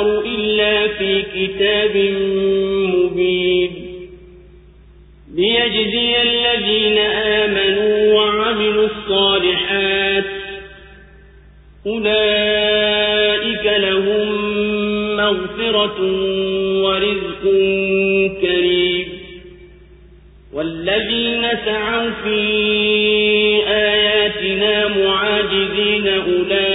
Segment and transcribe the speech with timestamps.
[0.00, 1.96] أكبر إلا في كتاب
[2.94, 3.70] مبين
[5.34, 10.24] ليجزي الذين آمنوا وعملوا الصالحات
[11.86, 14.28] أولئك لهم
[15.16, 16.00] مغفرة
[16.82, 17.42] ورزق
[18.42, 19.08] كريم
[20.52, 22.40] والذين سعوا في
[23.68, 26.69] آياتنا معاجزين أولئك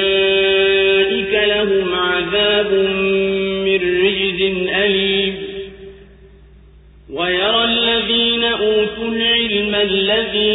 [7.26, 10.54] ويرى الذين أوتوا العلم الذي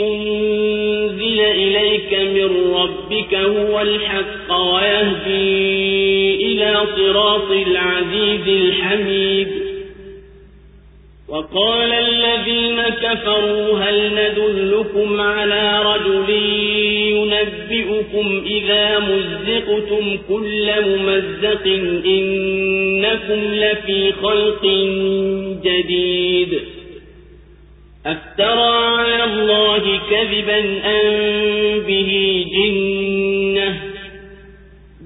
[0.00, 9.67] أنزل إليك من ربك هو الحق ويهدي إلى صراط العزيز الحميد.
[11.28, 16.30] وقال الذين كفروا هل ندلكم على رجل
[17.12, 21.66] ينبئكم إذا مزقتم كل ممزق
[22.06, 24.66] إنكم لفي خلق
[25.64, 26.60] جديد
[28.06, 33.17] أفترى على الله كذبا أن به جنة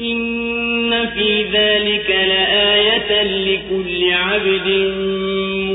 [0.00, 4.66] إن في ذلك لآية لكل عبد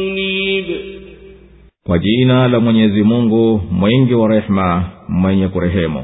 [0.03, 0.65] منيب
[1.85, 6.03] kwa jina la mwenyezi mungu mwingi wa rehema mwenye kurehemu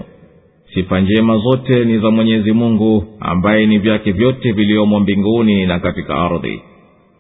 [0.74, 6.16] sifa njema zote ni za mwenyezi mungu ambaye ni vyake vyote viliomo mbinguni na katika
[6.16, 6.62] ardhi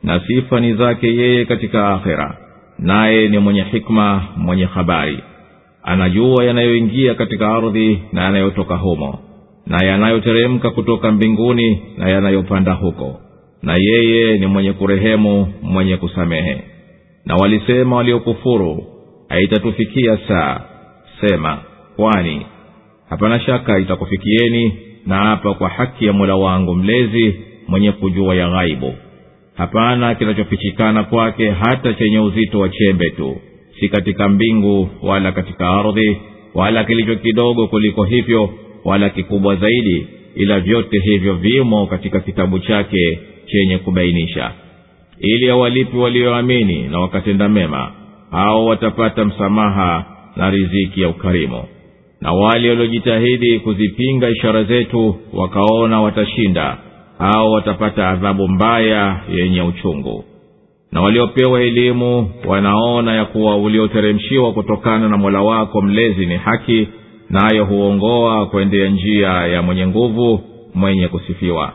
[0.04, 2.38] na sifa ni zake yeye katika akhera
[2.80, 5.20] naye ni mwenye hikma mwenye habari
[5.84, 9.20] anajua yanayoingia katika ardhi na yanayotoka humo
[9.67, 13.21] na yanayoteremka kutoka mbinguni na yanayopanda huko.
[13.63, 16.63] Na yeye ni mwenye kurehemu mwenye kusamehe.
[17.27, 18.85] Na walisema waliokufuru
[19.29, 20.61] haitatufikia saa.
[21.21, 21.59] Sema
[21.97, 22.47] kwani
[23.09, 24.73] hapana shaka itakufikieni
[25.07, 27.35] na hapa kwa haki ya mola wangu mlezi
[27.69, 28.95] mwenye kujua ya ghaibu.
[29.57, 33.37] Hapana kinachofichikana kwake hata chenye uzito wa chembe tu
[33.81, 36.21] si katika mbingu wala katika ardhi
[36.55, 38.51] wala kilicho kidogo kuliko hivyo
[38.85, 44.51] wala kikubwa zaidi ila vyote hivyo vimo katika kitabu chake chenye kubainisha.
[45.21, 47.93] Ili awalipi walioamini na wakatenda mema
[48.31, 50.05] hao watapata msamaha
[50.37, 51.63] na riziki ya ukarimu.
[52.21, 56.79] Na wale waliojitahidi kuzipinga ishara zetu wakaona watashinda
[57.19, 60.25] hao watapata adhabu mbaya yenye uchungu.
[60.93, 66.89] Na waliopewa elimu wanaona ya kuwa ulioteremshiwa kutokana na mola wako mlezi ni haki
[67.31, 70.41] nayo huongoa kwendea njia ya mwenye nguvu
[70.75, 71.73] mwenye kusifiwa.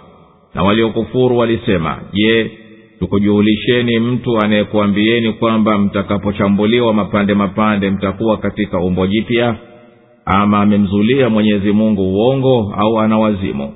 [0.56, 2.52] Na waliokufuru walisema je
[3.00, 9.56] tukujulisheni mtu anayekuambieni kwamba mtakapochambuliwa mapande mapande mtakuwa katika umbo jipya?
[10.26, 13.74] Ama amemzulia mwenyezi mungu uongo au ana wazimu?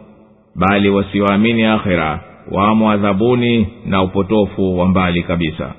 [0.56, 5.74] Bali wasioamini akhira wamo adhabuni na upotofu wa mbali kabisa.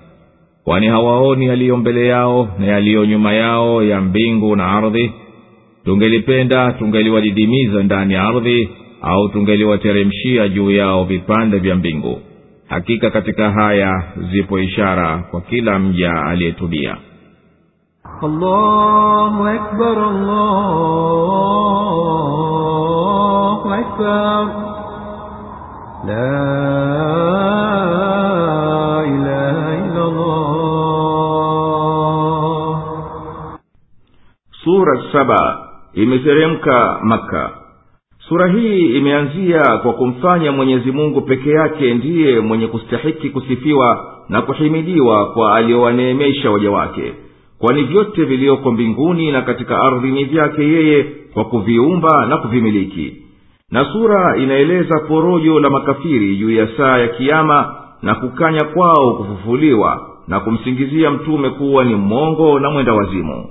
[0.65, 5.13] Kwani hawaoni yaliyo mbele yao na yaliyo nyuma yao ya mbingu na ardhi
[5.85, 8.69] tungelipenda tungeliwadidimiza ndani ya ardhi
[9.03, 12.21] au tungeliwateremshia juu yao vipande vya mbingu.
[12.69, 16.97] Hakika katika haya zipo ishara kwa kila mja aliyetubia.
[34.65, 37.51] Sura saba imeteremka maka
[38.29, 45.27] sura hii imeanzia kwa kumfanya mwenyezi mungu peke yake ndiye mwenye kustahiki kusifiwa na kuhimidiwa
[45.33, 47.13] kwa aliyowaneemesha waja wake.
[47.59, 53.17] Kwani vyote viliyoko mbinguni na katika ardhi ni vyake yeye kwa kuviumba na kuvimiliki.
[53.71, 60.07] Na sura inaeleza porojo la makafiri juu ya saa ya kiama na kukanya kwao kufufuliwa
[60.29, 63.47] na kumsingizia mtume kuwa ni mmongo na mwenda wazimu.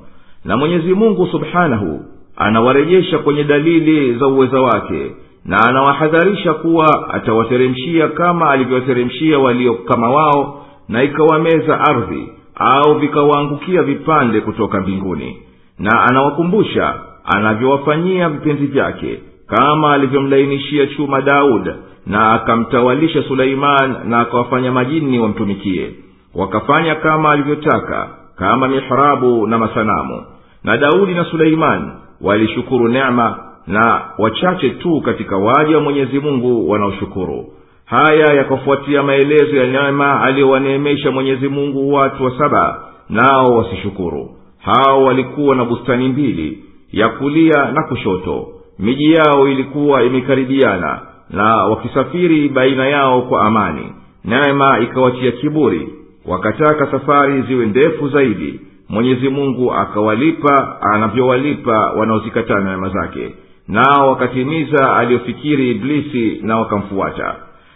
[0.46, 2.06] Na mwenyezi mungu subhanahu
[2.40, 5.12] anawarejesha kwenye dalili za uweza wake
[5.46, 14.42] na anawahadharisha kuwa atawateremshia kama alivyowateremshia walio kama wao na ikawameza ardhi au vikawaangukia vipande
[14.42, 15.38] kutoka mbinguni.
[15.80, 16.94] Na anawakumbusha
[17.26, 21.74] anavyowafanyia vipenzi vyake kama alivyomlainishia chuma daud
[22.08, 25.92] na akamtawalisha suleiman na akawafanya majini wamtumikie.
[26.36, 30.26] Wakafanya kama alivyotaka kama mihrabu na masanamu.
[30.64, 31.92] Na daudi na suleimani
[32.22, 37.46] walishukuru nema na wachache tu katika waja wa mwenyezi mungu wanaoshukuru.
[37.86, 44.30] Haya yakafuatia maelezo ya neema aliyowaneemesha mwenyezi mungu watu wa saba nao wasishukuru.
[44.60, 48.48] Hao walikuwa na bustani mbili ya kulia na kushoto.
[48.80, 51.00] Miji yao ilikuwa imekaribiana
[51.30, 53.94] na wakisafiri baina yao kwa amani.
[54.26, 55.90] Neema ikawatia kiburi
[56.26, 63.36] wakataka safari ziwe ndefu zaidi mwenyezi mungu akawalipa anavyowalipa wanaozikataa neema zake
[63.68, 67.36] nao wakatimiza aliyofikiri iblisi na wakamfuata.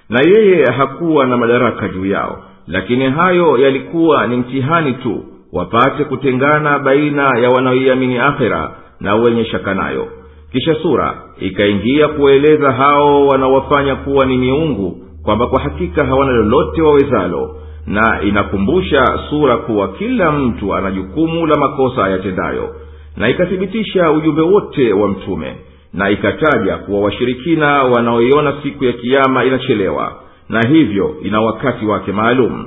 [0.10, 5.24] Na yeye hakuwa na madaraka juu yao lakini hayo yalikuwa ni mtihani tu
[5.54, 10.07] wapate kutengana baina ya wanaoiamini akhera na wenye shaka nayo.
[10.51, 17.56] Kisha sura ikaingia kuwaeleza hao wanaowafanya kuwa ni miungu kwamba kwa hakika hawana lolote wawezalo
[17.88, 22.76] na inakumbusha sura kuwa kila mtu ana jukumu la makosa ayatendayo
[23.18, 25.56] na ikathibitisha ujumbe wote wa mtume
[25.94, 30.16] na ikataja kuwa washirikina wanaoiona siku ya kiama inachelewa
[30.50, 32.66] na hivyo ina wakati wake maalum.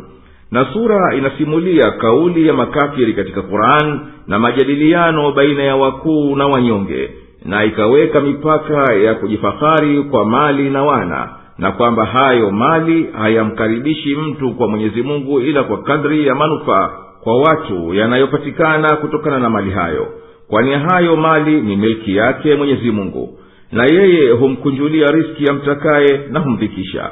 [0.51, 7.11] Na sura inasimulia kauli ya makafiri katika quran na majadiliano baina ya wakuu na wanyonge
[7.45, 14.51] na ikaweka mipaka ya kujifahari kwa mali na wana na kwamba hayo mali hayamkaribishi mtu
[14.55, 16.91] kwa mwenyezi mungu ila kwa kadri ya manufaa
[17.23, 20.07] kwa watu yanayopatikana kutokana na mali hayo.
[20.49, 23.39] Kwani hayo mali ni milki yake mwenyezi mungu
[23.73, 27.11] na yeye humkunjulia riski ya mtakaye na humdhikisha.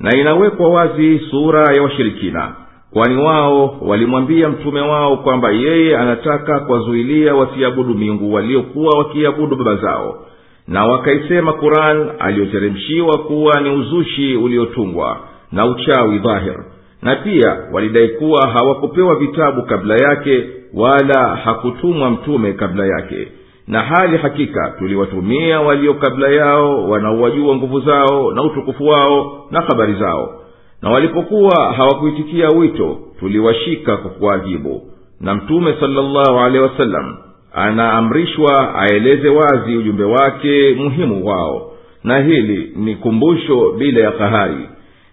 [0.00, 2.52] Na inawekwa wazi sura ya washirikina
[2.92, 10.18] kwani wao walimwambia mtume wao kwamba yeye anataka kuwazuilia wasiabudu miungu waliokuwa wakiabudu baba zao
[10.68, 15.18] na wakaisema quran aliyoteremshiwa kuwa ni uzushi uliotungwa
[15.52, 16.64] na uchawi dhahir.
[17.02, 23.28] Na pia walidai kuwa hawakupewa vitabu kabla yake wala hakutumwa mtume kabla yake.
[23.68, 29.94] Na hali hakika tuliwatumia walio kabla yao wanaowajua nguvu zao na utukufu wao na habari
[29.94, 30.40] zao.
[30.82, 34.82] Na walipokuwa hawakuitikia wito tuliwashika kwa kuwaadhibu
[35.20, 37.16] na mtume salllahu alehi wasallam
[37.56, 41.72] anaamrishwa aeleze wazi ujumbe wake muhimu wao.
[42.04, 44.68] Na hili ni kumbusho bila ya kahari.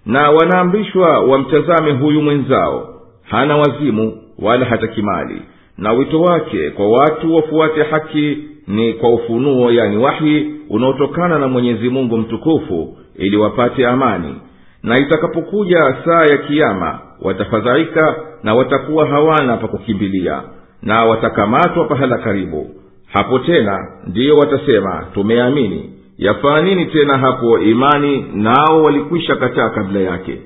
[0.05, 2.89] Na wanaamrishwa wamtazame huyu mwenzao.
[3.23, 5.41] Hana wazimu wala hata kimali.
[5.77, 11.89] Na wito wake kwa watu wafuate haki ni kwa ufunuo yani wahi unaotokana na mwenyezi
[11.89, 14.35] mungu mtukufu ili wapate amani.
[14.83, 20.41] Na itakapokuja saa ya kiama watafadhaika na watakuwa hawana pa kukimbilia
[20.83, 22.69] na watakamatwa pahala karibu.
[23.13, 25.89] Hapo tena ndiyo watasema tumeamini.
[26.17, 27.59] Yafaa nini tena hapo?
[27.59, 30.37] Imani nao walikwisha kataa kabla yake.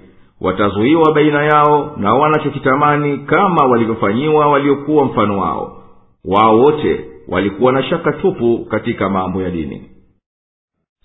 [0.41, 5.83] Watazuiwa baina yao na wanachokitamani kama walivyofanyiwa waliokuwa mfano wao.
[6.25, 9.81] Wao wote walikuwa na shaka tupu katika mambo ya dini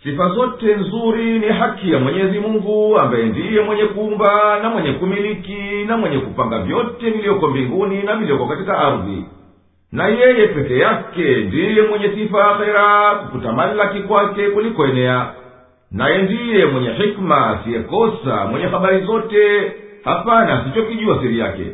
[0.03, 5.85] sifa zote nzuri ni haki ya mwenyezi mungu ambaye ndiye mwenye kuumba na mwenye kumiliki
[5.87, 9.25] na mwenye kupanga vyote viliyoko mbinguni na viliyoko katika ardhi.
[9.93, 15.27] Na yeye peke yake ndiye mwenye sifa akhera kutamalaki kwake kulikoenea
[15.91, 19.73] naye ndiye mwenye hikma asiyekosa mwenye habari zote
[20.05, 21.67] hapana asichokijua siri yake.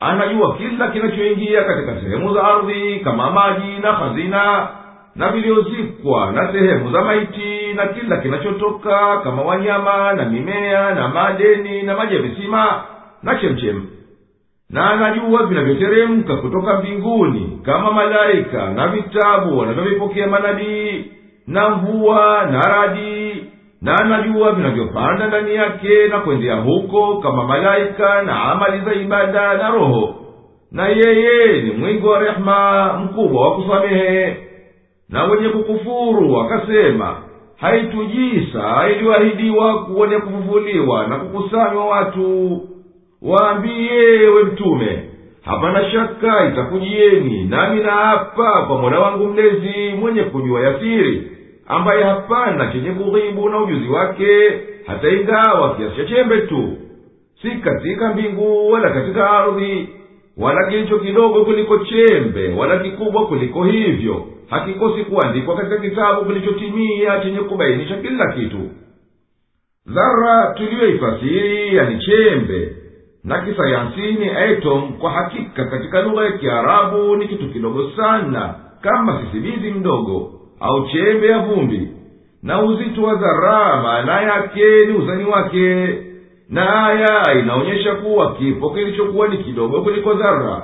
[0.00, 4.68] Anajua kila kinachoingia katika sehemu za ardhi kama maji na hazina
[5.16, 11.82] na viliozikwa na sehemu za maiti na kila kinachotoka kama wanyama na mimea na madeni
[11.82, 12.82] na maji ya visima
[13.22, 13.86] na chemchemu
[14.70, 21.04] na anajua vinavyoteremka kutoka mbinguni kama malaika na vitabu wanavyovipokea manabii
[21.46, 23.44] na mvua na radi.
[23.82, 29.70] Na anajua vinavyopanda ndani yake na kwendea huko kama malaika na amali za ibada na
[29.70, 30.14] roho.
[30.72, 34.36] Na yeye ni mwingi wa rehema mkubwa wa kusamehe
[35.12, 37.16] na wenye kukufuru wakasema
[37.56, 42.60] haitujii saa iliyoahidiwa kuwenye kufufuliwa na kukusanywa watu.
[43.22, 45.04] Waambiye we mtume
[45.44, 51.30] hapana shaka itakujieni nami naapa kwa mola wangu mlezi mwenye kujua yasiri
[51.66, 54.26] ambaye hapana chenye kughibu na ujuzi wake
[54.86, 56.76] hata ingawa kiasi cha chembe tu
[57.42, 59.88] si katika mbingu wala katika ardhi
[60.38, 64.24] wala kilicho kidogo kuliko chembe wala kikubwa kuliko hivyo.
[64.50, 68.70] Hakikosi kuandikwa katika kitabu kilichotimia chenye kubainisha kila kitu.
[69.86, 72.76] Dhara tuliyoifasiri yani chembe
[73.24, 79.22] na kisayansi ni atom kwa hakika katika lugha ya kiarabu ni kitu kidogo sana kama
[79.22, 81.88] sisimizi mdogo au chembe ya vumbi.
[82.42, 85.86] Na uzito wa dhara maana yake ni uzani wake
[86.50, 90.62] na aya inaonyesha kuwa kipo kilichokuwa ni kidogo kuliko dhara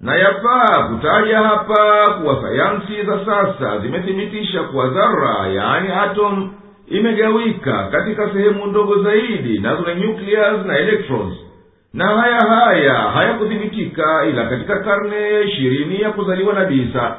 [0.00, 6.50] na yafaa kutaja hapa kuwa sayansi za sasa zimethibitisha kuwa dhara yaani atom
[6.88, 11.34] imegawika katika sehemu ndogo zaidi nazo ni nucleus na electrons.
[11.94, 17.16] Na haya haya hayakuthibitika ila katika karne ya ishirini ya kuzaliwa nabii isa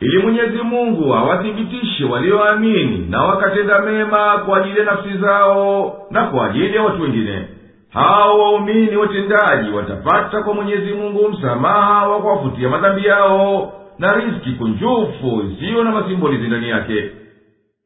[0.00, 6.46] ili mwenyezi mungu awathibitishe walioamini na wakatenda mema kwa ajili ya nafsi zao na kwa
[6.46, 7.48] ajili ya watu wengine.
[7.92, 15.42] Hao waumini watendaji watapata kwa mwenyezi mungu msamaha wa kuwafutia madhambi yao na riski kunjufu
[15.52, 17.10] isiyo na masimbolizi ndani yake.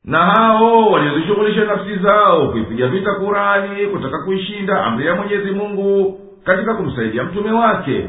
[0.04, 6.74] Na hao waliozishughulisha nafsi zao kuipiga vita kurani kutaka kuishinda amri ya mwenyezi mungu katika
[6.74, 8.08] kumsaidia mtume wake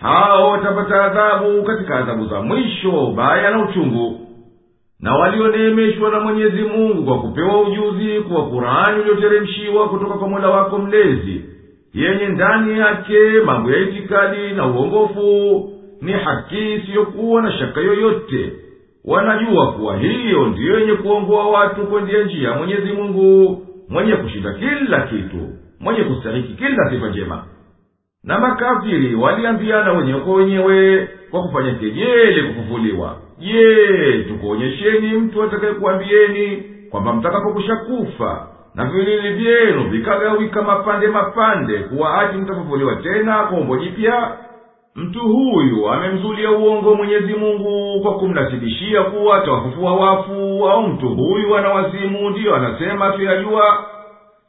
[0.00, 4.20] hao watapata adhabu katika adhabu za mwisho ubaya na uchungu
[5.00, 10.78] na walioneemeshwa na mwenyezi mungu kwa kupewa ujuzi kuwa kurani ulioteremshiwa kutoka kwa mola wako
[10.78, 11.44] mlezi.
[11.94, 15.70] Yenye ndani yake mambo ya itikadi na uongofu
[16.02, 18.52] ni haki isiyokuwa na shaka yoyote.
[19.04, 25.00] Wanajua kuwa hiyo ndiyo yenye kuongoa watu kwendea njia ya mwenyezi mungu mwenye kushinda kila
[25.00, 25.48] kitu
[25.80, 27.44] mwenye kustahiki kila sifa njema
[28.24, 33.16] na makafiri waliambiana wenyewe kwa wenyewe kwa kufanya kejeli kufufuliwa.
[33.38, 42.36] Je tukuonyesheni mtu atakayekuambieni kwamba mtakapokusha kufa na vilili vyenu vikagawika mapande mapande kuwa ati
[42.38, 44.36] mtafufuliwa tena kwa umbo jipya
[44.94, 51.68] mtu huyu amemzulia uongo mwenyezi mungu kwa kumnasibishia kuwa atawafufua wafu au mtu huyu ana
[51.68, 53.84] wazimu ndiyo anasema tuyajua.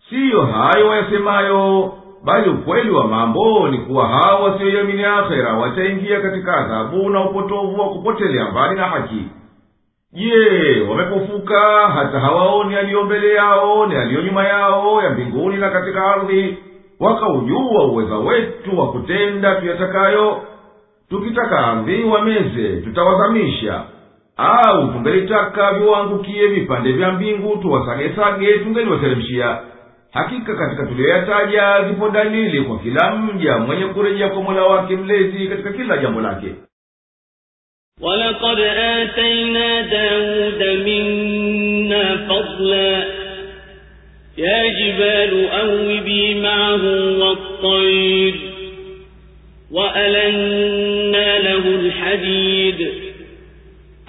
[0.10, 1.94] Siyo hayo wayasemayo
[2.26, 7.90] bali ukweli wa mambo ni kuwa hao wasioiamini akhera wataingia katika adhabu na upotovu wa
[7.90, 9.26] kupotelea mbali na haki.
[10.14, 16.06] Je wamepofuka hata hawaoni yaliyo mbele yao na yaliyo nyuma yao ya mbinguni na katika
[16.06, 16.58] ardhi
[17.00, 20.42] wakaujua uweza wetu wa kutenda tuyatakayo?
[21.10, 23.84] Tukitaka ardhi wameze tutawazamisha.
[24.38, 29.58] Au tungelitaka viwaangukie vipande vya mbingu tuwasagesage tungeliwateremshia
[30.14, 35.72] hakika katika tuliyoyataja zipo dalili kwa kila mja mwenye kurejea kwa mola wake mlezi katika
[35.74, 36.56] kila jambo lake
[38.02, 43.04] ولقد آتينا داود منا فضلا
[44.38, 46.84] يا جبال أوبي معه
[47.20, 48.36] والطير
[49.72, 52.90] وألنا له الحديد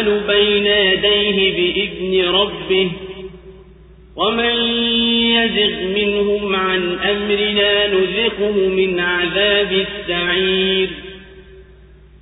[0.00, 2.90] يعمل بين يديه بإذن ربه
[4.16, 4.54] ومن
[5.36, 10.88] يزغ منهم عن أمرنا نزقه من عذاب السعير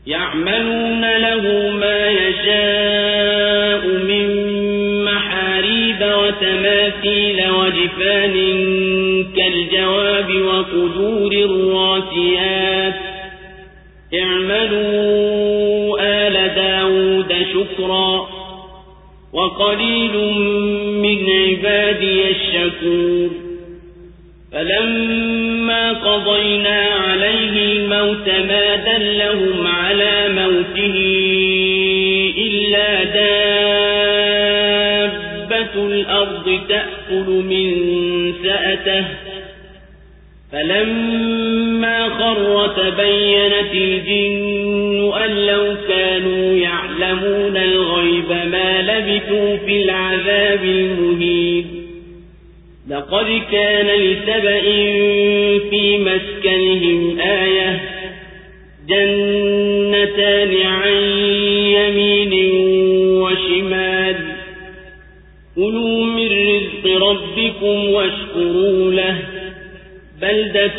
[0.07, 4.29] يعملون له ما يشاء من
[5.05, 8.35] محاريب وتماثيل وجفان
[9.37, 13.09] كالجواب وقدور الراسيات
[14.13, 15.38] داود
[17.73, 18.29] شكرا
[19.33, 20.17] وقليل
[21.03, 23.31] من عبادي الشكور
[24.53, 30.95] فلما قضينا عليه الموت ما دلهم على موته
[32.39, 33.05] إلا
[34.49, 37.69] دابة الأرض تأكل من
[38.43, 39.05] سأته
[40.53, 46.88] فلما خر تبينت الجن أن لو كانوا يعلمون
[47.57, 51.67] الغيب ما لبثوا في العذاب المهين.
[52.91, 54.61] لقد كان لسبأ
[55.71, 57.81] في مسكنهم آية
[58.89, 60.93] جنتان عن
[61.73, 62.33] يمين
[63.23, 64.17] وشمال.
[65.57, 69.19] كلوا من رزق ربكم واشكروا له.
[70.23, 70.79] بلدة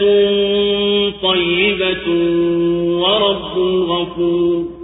[1.22, 2.10] طيبة
[3.00, 3.58] ورب
[3.90, 4.79] غفور.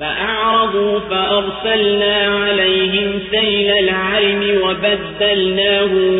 [0.00, 6.14] فأعرضوا فأرسلنا عليهم سيل العلم وبدلناهم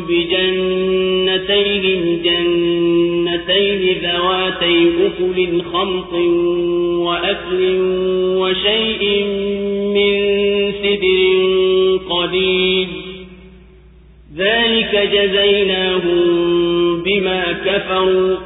[0.00, 6.12] بجنتيهم جنتين ذواتي أكل خمط
[7.06, 7.76] وأكل
[8.38, 9.24] وشيء
[9.94, 10.12] من
[10.82, 11.16] سدر
[12.10, 12.88] قليل
[14.36, 16.22] ذلك جزيناهم
[17.02, 18.45] بما كفروا.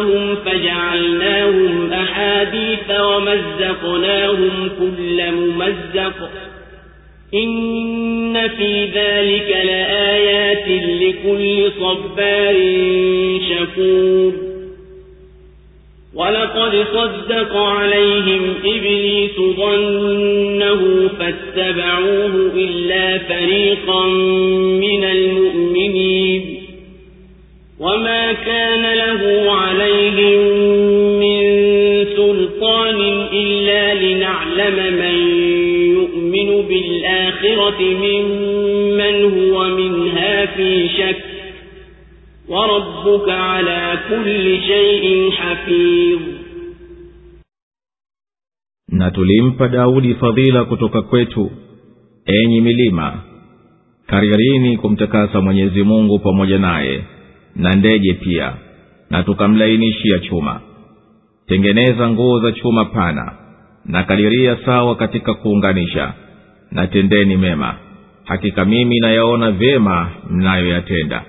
[0.00, 6.30] أنفسهم فجعلناهم أحاديث ومزقناهم كل ممزق.
[7.34, 10.68] إن في ذلك لآيات
[11.00, 12.56] لكل صبار
[13.50, 14.32] شكور.
[16.14, 24.06] ولقد صدق عليهم إبليس ظنه فاتبعوه إلا فريقا
[24.80, 26.59] من المؤمنين.
[27.79, 30.39] وما كان له عليهم
[31.19, 31.41] من
[32.15, 32.99] سلطان
[33.33, 35.17] إلا لنعلم من
[35.97, 41.21] يؤمن بالآخرة ممن هو منها في شك
[42.49, 46.19] وربك على كل شيء حفيظ
[48.91, 51.51] na tulimpa daudi fadhila kutoka kwetu
[52.25, 53.23] enyi milima
[54.07, 57.03] karirini kumtakasa mwenyezi mungu pamoja naye
[57.56, 58.52] na ndege pia
[59.10, 60.60] na tukamlainishia chuma.
[61.46, 63.32] Tengeneza nguo za chuma pana
[63.86, 66.12] na kadiria sawa katika kuunganisha
[66.72, 67.74] na tendeni mema.
[68.24, 71.22] Hakika mimi nayaona vyema mnayoyatenda.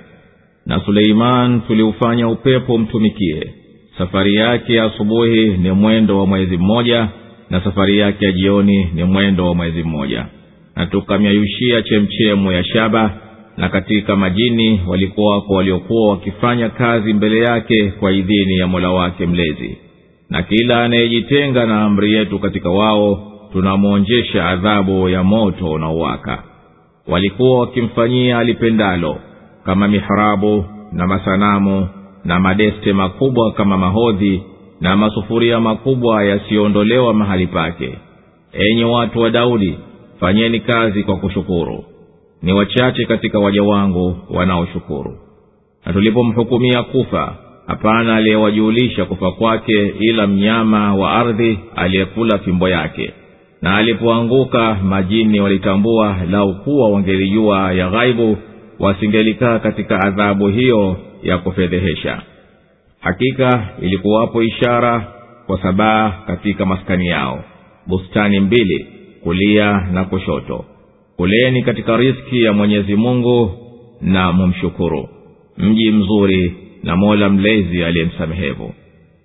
[0.66, 3.54] Na suleiman tuliufanya upepo umtumikie.
[3.98, 7.08] Safari yake ya asubuhi ni mwendo wa mwezi mmoja
[7.50, 10.26] na safari yake ya jioni ni mwendo wa mwezi mmoja.
[10.76, 13.18] Na tukamyayushia chemchemu ya shaba
[13.58, 19.78] na katika majini walikuwako waliokuwa wakifanya kazi mbele yake kwa idhini ya mola wake mlezi.
[20.30, 26.44] Na kila anayejitenga na amri yetu katika wao tunamwonjesha adhabu ya moto unaowaka.
[27.08, 29.18] Walikuwa wakimfanyia alipendalo
[29.66, 31.88] kama mihrabu na masanamu
[32.26, 34.44] na madeste makubwa kama mahodhi
[34.82, 37.98] na masufuria makubwa yasiyoondolewa mahali pake.
[38.54, 39.78] Enyi watu wa daudi
[40.20, 41.84] fanyeni kazi kwa kushukuru
[42.42, 45.18] ni wachache katika waja wangu wanaoshukuru.
[45.86, 47.36] Na tulipomhukumia kufa
[47.68, 53.14] hapana aliyewajulisha kufa kwake ila mnyama wa ardhi aliyekula fimbo yake.
[53.62, 58.38] Na alipoanguka majini walitambua lau kuwa wangelijua ya ghaibu
[58.80, 62.22] wasingelikaa katika adhabu hiyo ya kufedhehesha.
[63.00, 65.08] Hakika ilikuwapo ishara
[65.48, 67.44] kwa sabaa katika maskani yao
[67.88, 68.88] bustani mbili
[69.24, 70.66] kulia na kushoto
[71.22, 73.52] kuleni katika riski ya mwenyezi mungu
[74.02, 75.10] na mumshukuru.
[75.58, 76.54] Mji mzuri
[76.84, 78.74] na mola mlezi aliyemsamehevu.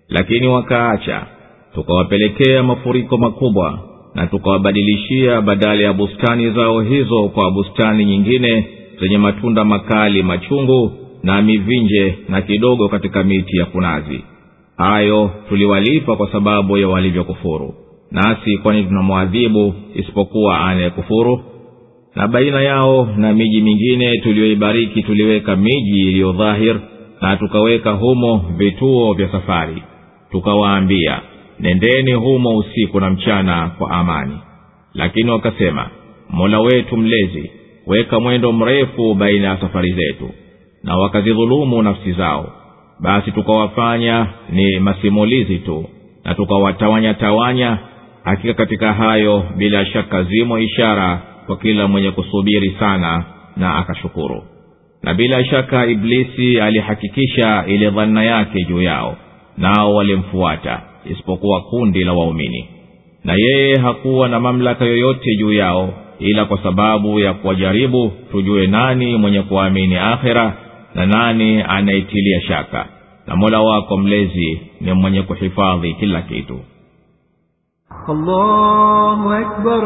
[0.08, 1.26] Lakini wakaacha
[1.74, 3.78] tukawapelekea mafuriko makubwa
[4.14, 8.66] na tukawabadilishia badala ya bustani zao hizo kwa bustani nyingine
[9.00, 14.20] zenye matunda makali machungu na mivinje na kidogo katika miti ya kunazi.
[14.76, 17.74] Hayo tuliwalipa kwa sababu ya walivyokufuru.
[18.10, 21.42] Nasi kwani tunamwadhibu isipokuwa anayekufuru
[22.16, 26.80] na baina yao na miji mingine tuliyoibariki tuliweka miji iliyo dhahir
[27.20, 29.82] na tukaweka humo vituo vya safari.
[30.30, 31.20] Tukawaambia
[31.60, 34.38] nendeni humo usiku na mchana kwa amani.
[34.94, 35.90] Lakini wakasema
[36.30, 37.50] mola wetu mlezi
[37.86, 40.30] weka mwendo mrefu baina ya safari zetu.
[40.82, 42.52] Na wakazidhulumu nafsi zao.
[43.00, 45.84] Basi tukawafanya ni masimulizi tu
[46.24, 47.78] na tukawatawanya tawanya.
[48.24, 53.24] Hakika katika hayo bila shaka zimo ishara kwa kila mwenye kusubiri sana
[53.56, 54.42] na akashukuru.
[55.02, 59.16] Na bila shaka iblisi alihakikisha ile dhanna yake juu yao
[59.58, 62.68] nao walimfuata isipokuwa kundi la waumini.
[63.24, 69.16] Na yeye hakuwa na mamlaka yoyote juu yao ila kwa sababu ya kuwajaribu tujue nani
[69.16, 70.56] mwenye kuamini akhira
[70.94, 72.86] na nani anaitilia shaka.
[73.26, 76.60] Na mola wako mlezi ni mwenye kuhifadhi kila kitu
[78.09, 79.83] الله أكبر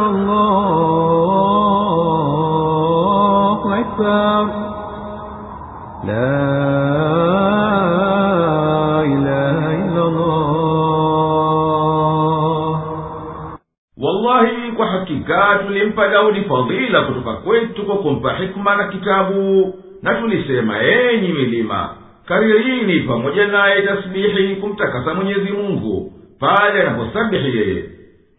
[2.46, 4.44] الله أكبر
[6.06, 6.46] لا
[9.14, 10.46] إله إلا الله
[13.98, 20.80] wallahi kwa hakika tulimpa daudi fadhila kutoka kwetu kwa kumpa hikma na kitabu na tulisema
[20.84, 21.90] enyi milima
[22.26, 27.84] karirini pamoja naye tasbihi kumtakasa mwenyezi mungu pale anaposabihi yeye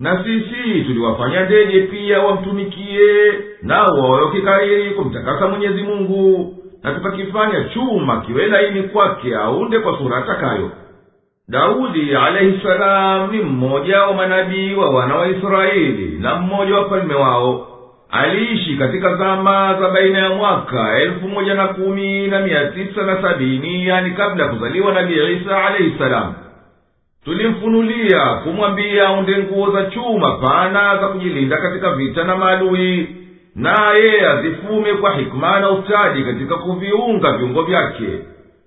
[0.01, 6.55] na sisi tuliwafanya ndege pia wamtumikie nao wawe kumtakasa mwenyezi mungu.
[6.83, 10.71] Na tukakifanya chuma kiwe laini kwake aunde kwa sura atakayo.
[11.49, 17.13] Daudi alaihi salam ni mmoja wa manabii wa wana wa israeli na mmoja wa falme
[17.13, 17.67] wao.
[18.09, 23.21] Aliishi katika zama za baina ya mwaka elfu moja na kumi na mia tisa na
[23.21, 26.33] sabini yani kabla ya kuzaliwa nabii isa alaihi salam
[27.25, 33.15] tulimfunulia kumwambia aunde nguo za chuma pana za kujilinda katika vita na maadui
[33.55, 38.07] naye azifume kwa hikma na ustadi katika kuviunga viungo vyake.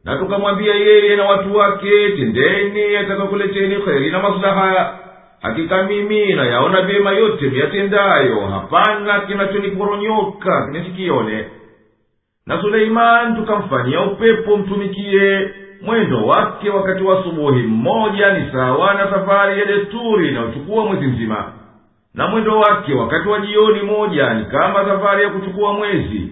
[0.04, 4.98] Na tukamwambia yeye na watu wake tendeni atakakuleteni kheri na maslaha.
[5.42, 11.44] Hakika mimi nayaona vyema yote miyatendayo hapana kinachoniporonyoka nisikione
[12.46, 15.50] na suleimani tukamfanyia upepo mtumikie
[15.84, 21.44] mwendo wake wakati wa asubuhi mmoja ni sawa na safari ya desturi inayochukua mwezi mzima.
[22.14, 26.28] Na mwendo wake wakati wa jioni moja ni kama safari ya kuchukua mwezi.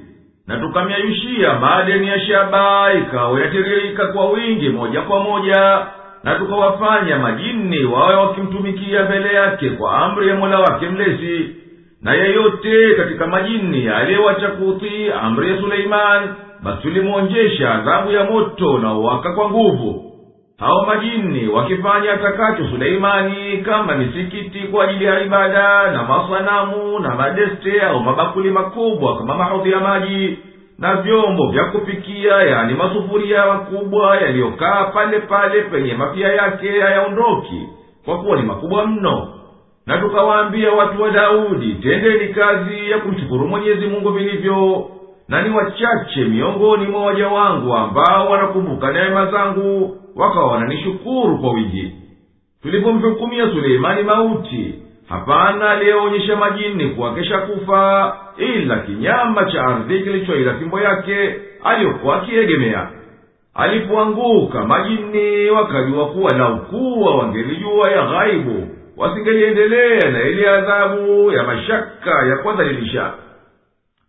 [0.46, 5.86] Na tukamyayushia madeni ya shaba ikawa inatiririka kwa wingi moja kwa moja.
[6.24, 11.56] Na tukawafanya majini wawe wakimtumikia mbele yake kwa amri ya mola wake mlezi.
[12.02, 16.28] Na yeyote katika majini aliyewacha kutii amri ya suleimani
[16.62, 20.08] basi tulimwonjesha adhabu ya moto na uwaka kwa nguvu.
[20.58, 27.80] Hao majini wakifanya atakacho suleimani kama misikiti kwa ajili ya ibada na masanamu na madeste
[27.80, 30.38] au mabakuli makubwa kama mahodhi ya maji
[30.78, 37.68] na vyombo vya kupikia yani masufuria makubwa yaliyokaa pale pale penye mapia yake hayaondoki
[38.04, 39.28] kwa kuwa ni makubwa mno.
[39.86, 44.86] Na tukawaambia watu wa daudi tendeni kazi ya kumshukuru mwenyezi mungu vilivyo
[45.32, 51.92] na ni wachache miongoni mwa waja wangu ambao wanakumbuka neema zangu wakawa wananishukuru kwa wingi.
[52.62, 54.74] Tulipomhukumia suleimani mauti
[55.08, 62.88] hapana aliyeonyesha majini kuwakesha kufa ila kinyama cha ardhi kilichoila fimbo yake aliyokuwa akiegemea.
[63.54, 72.26] Alipoanguka majini wakajua kuwa na ukuwa wangelijua ya ghaibu wasingeliendelea na ile adhabu ya mashaka
[72.26, 73.12] ya kwadhalilisha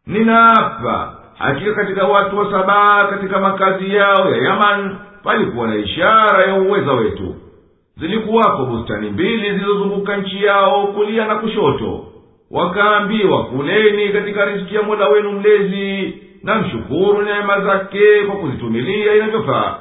[0.07, 6.55] ninaapa hakika katika watu wa sabaa katika makazi yao ya yaman palikuwa na ishara ya
[6.55, 7.35] uweza wetu.
[7.97, 12.05] Zilikuwako bustani mbili zilizozunguka nchi yao kulia na kushoto.
[12.51, 16.13] Wakaambiwa kuleni katika riziki ya mola wenu mlezi
[16.43, 19.75] na mshukuru neema zake kwa kuzitumilia inavyofaa.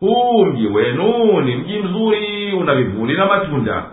[0.00, 3.84] Huu mji wenu ni mji mzuri una vivuli na matunda.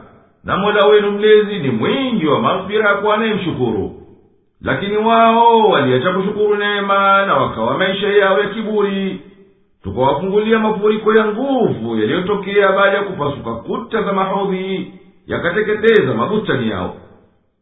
[0.43, 4.00] Na mola wenu mlezi ni mwingi wa maghfira kwa anayemshukuru
[4.63, 9.21] lakini wao waliacha kushukuru neema na wakawa maisha yao ya kiburi.
[9.83, 14.93] Tukawafungulia mafuriko ya nguvu yaliyotokea baada ya kupasuka kuta za mahodhi
[15.27, 16.95] yakateketeza mabustani yao.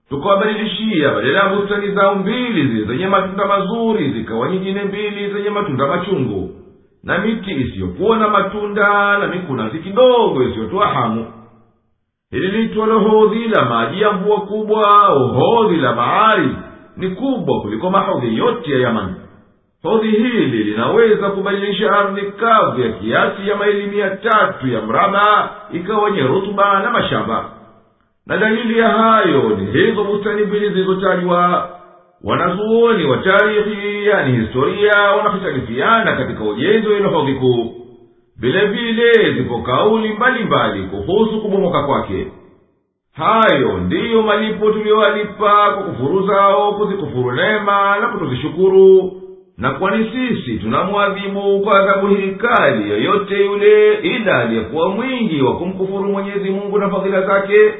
[0.10, 5.88] Tukawabadilishia badala ya bustani zao mbili zile zenye matunda mazuri zikawa nyingine mbili zenye matunda
[5.88, 6.50] machungu.
[7.04, 11.26] Na miti isiyokuwa na matunda na mikunazi kidogo isiyotoa hamu.
[12.32, 16.56] Hili litwa hodhi la maji ya mvua kubwa uhodhi la bahari
[17.00, 19.16] ni kubwa kuliko mahodhi yote ya yamani
[19.84, 26.12] hodhi hili linaweza kubadilisha ardhi kavu ya kiasi ya maili mia tatu ya mraba ikawa
[26.12, 27.46] nye rutuba na mashamba.
[28.28, 31.70] Na dalili ya hayo ni hizo bustani mbili zilizotajwa.
[32.24, 37.76] Wanazuoni wa tarihi yani historia wanahitalifiana katika ujenzi wa ile hodhi kuu.
[38.40, 42.28] Vile vile zipo kauli mbalimbali kuhusu kubomoka kwake
[43.16, 49.12] hayo ndiyo malipo tuliyowalipa kwa kufuru zao kuzikufuru neema na kutozishukuru.
[49.58, 52.32] Na kwani sisi tunamwadhibu kwa adhabu hii
[52.90, 57.74] yoyote yule ila aliyekuwa mwingi wa kumkufuru mwenyezi mungu na fadhila zake.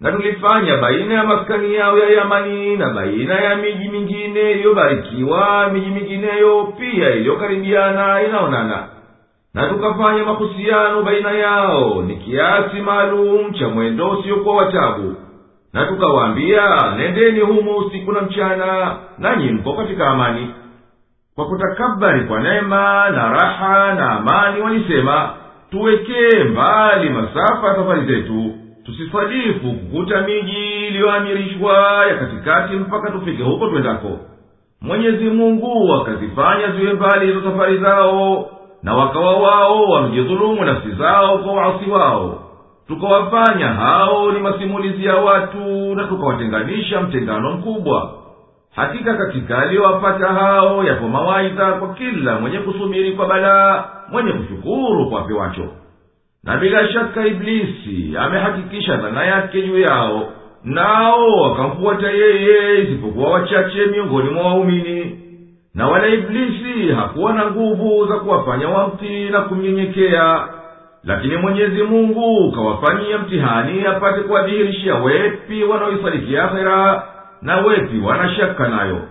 [0.00, 5.90] Na tulifanya baina ya maskani yao ya yamani na baina ya miji mingine iliyobarikiwa miji
[5.90, 8.88] mingineyo pia iliyokaribiana inaonana
[9.54, 15.14] na tukafanya mahusiano baina yao ni kiasi maalum cha mwendo usiokuwa watabu
[15.72, 20.54] na tukawaambia nendeni humo usiku na mchana nanyi mko katika amani.
[21.34, 25.30] Kwa kutakabari kwa neema na raha na amani walisema
[25.70, 28.52] tuwekee mbali masafa ya safari zetu
[28.84, 34.18] tusisadifu kukuta miji iliyoamirishwa ya katikati mpaka tufike huko twendako.
[34.80, 38.50] Mwenyezi mungu akazifanya ziwe mbali hizo safari zao
[38.84, 42.40] na wakawa wao wamejidhulumu nafsi zao kwa waasi wao.
[42.88, 48.12] Tukawafanya hao ni masimulizi ya watu na tukawatenganisha mtengano mkubwa.
[48.76, 55.22] Hakika katika aliyowapata hao yapo mawaidha kwa kila mwenye kusubiri kwa balaa mwenye kushukuru kwa
[55.22, 55.64] pewacho
[56.44, 60.28] na bila shaka iblisi amehakikisha dhana yake juu yao
[60.64, 65.20] nao wakamfuata yeye isipokuwa wachache miongoni mwa waumini
[65.73, 70.47] na wala iblisi hakuwa na nguvu za kuwafanya wamtii na kumnyenyekea
[71.03, 77.03] lakini mwenyezi mungu kawafanyia mtihani apate kuwadhihirishia wepi wanaoisadiki akhera
[77.41, 79.07] na wepi wanashaka nayo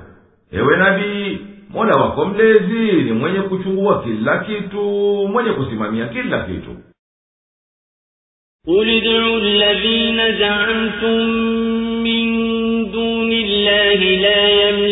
[0.52, 1.38] ewe nabii
[1.70, 4.82] mola wako mlezi ni mwenye kuchungua kila kitu
[5.32, 6.70] mwenye kusimamia kila kitu
[8.66, 11.18] قل ادعوا الذين زعمتم
[12.04, 12.24] من
[12.92, 14.91] دون الله لا يملكون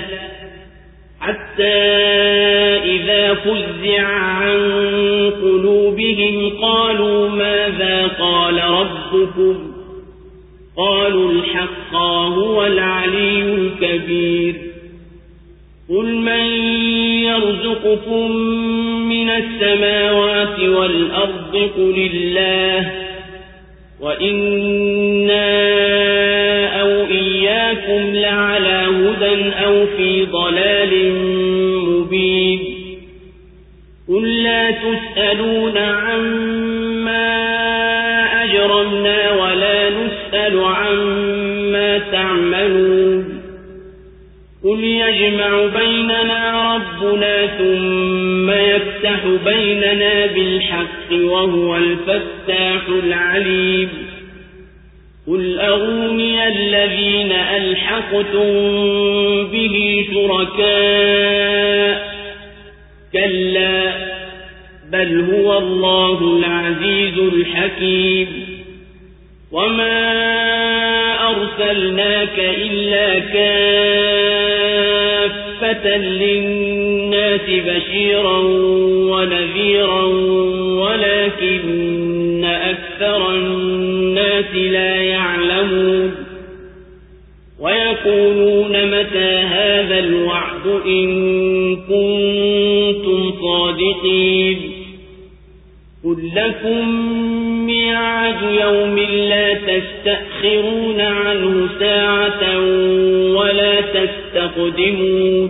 [2.83, 4.59] إذا فزع عن
[5.41, 9.71] قلوبهم قالوا ماذا قال ربكم
[10.77, 14.55] قالوا الحق هو العلي الكبير
[15.89, 16.45] قل من
[17.23, 18.31] يرزقكم
[19.09, 22.91] من السماوات والأرض قل الله
[24.01, 25.51] وإنا
[26.81, 30.93] أو إياكم لعلى هدى أو في ضلال
[34.43, 37.31] لا تسألون عما
[38.43, 43.41] أجرمنا ولا نسأل عما تعملون.
[44.63, 53.89] قل يجمع بيننا ربنا ثم يفتح بيننا بالحق وهو الفتاح العليم.
[55.27, 58.51] قل أروني الذين ألحقتم
[59.51, 62.11] به شركاء.
[63.13, 64.10] كلا
[64.91, 68.27] بل هو الله العزيز الحكيم
[69.51, 70.21] وما
[71.29, 74.37] أرسلناك إلا كافة
[75.97, 78.37] للناس بشيرا
[79.11, 80.03] ونذيرا
[80.83, 86.15] ولكن أكثر الناس لا يعلمون
[87.59, 94.70] ويقولون متى هذا الوعد إن كنتم صادقين
[96.04, 96.88] قل لكم
[97.66, 102.58] ميعاد يوم لا تستأخرون عنه ساعة
[103.38, 105.48] ولا تستقدمون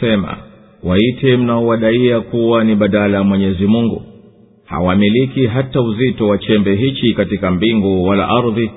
[0.00, 0.36] sema
[0.82, 4.02] waite mnaowadaia kuwa ni badala ya mwenyezi mungu
[4.64, 8.70] hawamiliki hata uzito wa chembe hichi katika mbingu wala ardhi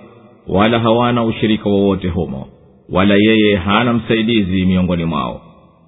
[0.47, 2.47] wala hawana ushirika wowote humo
[2.89, 5.41] wala yeye hana msaidizi miongoni mwao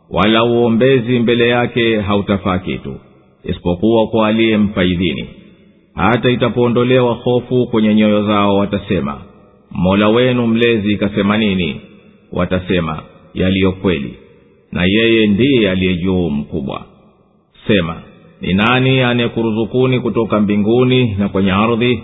[0.10, 2.96] wala uombezi mbele yake hautafaa kitu
[3.45, 5.29] isipokuwa kwa aliyempa idhini.
[5.95, 9.21] Hata itapoondolewa hofu kwenye nyoyo zao watasema
[9.71, 11.81] mola wenu mlezi ikasema nini?
[12.33, 13.03] Watasema
[13.35, 14.15] yaliyo kweli
[14.73, 16.87] na yeye ndiye aliye juu mkubwa.
[17.67, 18.03] Sema
[18.41, 22.03] ni nani anayekuruzukuni kutoka mbinguni na kwenye ardhi?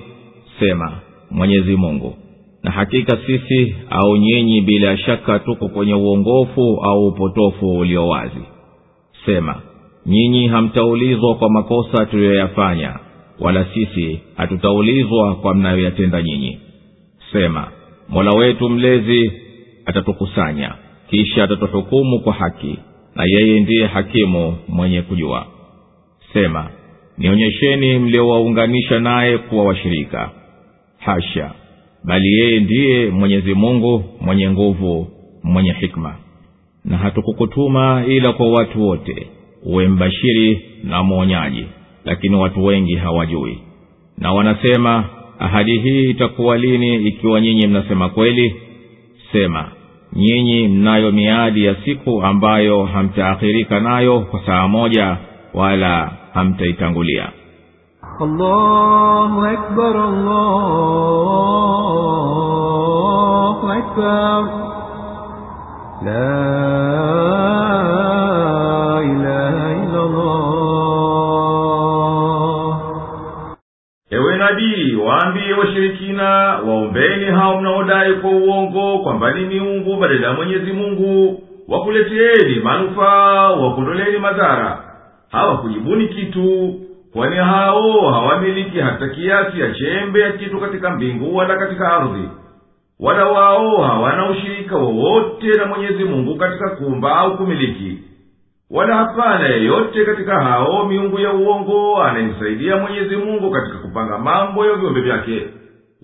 [0.61, 0.93] Sema
[1.31, 2.15] mwenyezi mungu.
[2.63, 8.41] Na hakika sisi au nyinyi bila shaka tuko kwenye uongofu au upotofu ulio wazi.
[9.27, 9.63] Sema
[10.11, 12.95] nyinyi hamtaulizwa kwa makosa tuliyoyafanya
[13.41, 16.59] wala sisi hatutaulizwa kwa mnayoyatenda nyinyi.
[17.33, 17.69] Sema
[18.09, 19.33] mola wetu mlezi
[19.87, 20.75] atatukusanya
[21.11, 22.79] kisha atatuhukumu kwa haki
[23.15, 25.47] na yeye ndiye hakimu mwenye kujua.
[26.33, 26.71] Sema
[27.19, 30.31] nionyesheni mliowaunganisha naye kuwa washirika.
[30.99, 31.51] Hasha
[32.05, 35.09] bali yeye ndiye mwenyezi mungu mwenye nguvu
[35.43, 36.17] mwenye hikma.
[36.85, 39.27] Na hatukukutuma ila kwa watu wote
[39.67, 41.67] uwe mbashiri na mwonyaji
[42.05, 43.59] lakini watu wengi hawajui.
[44.19, 45.05] Na wanasema
[45.39, 48.55] ahadi hii itakuwa lini ikiwa nyinyi mnasema kweli?
[49.33, 49.65] Sema
[50.13, 55.17] nyinyi mnayo miadi ya siku ambayo hamtaakhirika nayo kwa saa moja
[55.55, 57.29] wala hamtaitangulia.
[66.05, 67.20] La
[75.05, 76.29] waambie washirikina
[76.67, 81.43] waombeni hao mnaodai kwa uongo kwamba ni miungu badala ya mwenyezi mungu.
[81.69, 84.79] Wakuleteeni manufaa wakondoleni madhara.
[85.33, 86.75] Hawakujibuni kitu
[87.13, 92.29] kwani hao hawamiliki hata kiasi ya chembe ya kitu katika mbingu wala katika ardhi.
[93.01, 97.99] Wala wao hawana ushirika wowote na mwenyezi mungu katika kumba au kumiliki
[98.71, 104.75] wala hapana yeyote katika hao miungu ya uongo anayemsaidia mwenyezi mungu katika kupanga mambo ya
[104.75, 105.47] viumbe vyake.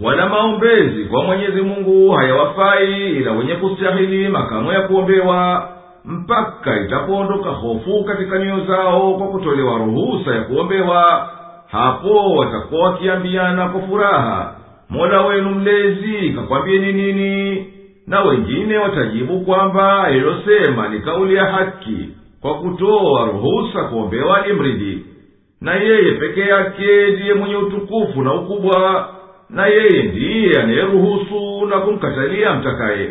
[0.03, 5.69] Wala maombezi kwa mwenyezi mungu hayawafai ila wenye kustahili makamo ya kuombewa
[6.05, 11.29] mpaka itapoondoka hofu katika nyoyo zao kwa kutolewa ruhusa ya kuombewa
[11.71, 14.55] hapo watakuwa wakiambiana kwa furaha
[14.91, 17.67] mola wenu mlezi kakwambieni nini?
[18.07, 22.09] Na wengine watajibu kwamba ilosema ni kauli ya haki
[22.47, 25.05] kwa kutoa ruhusa kuombewa imridi
[25.61, 29.09] na yeye peke yake ndiye mwenye utukufu na ukubwa
[29.51, 33.11] na yeye ndiye anayeruhusu na kumkatalia mtakaye.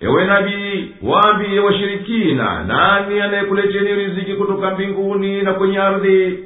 [0.00, 6.38] Ewe nabii waambiye washirikina nani anayekuleteni riziki kutoka mbinguni na kwenye ardhi?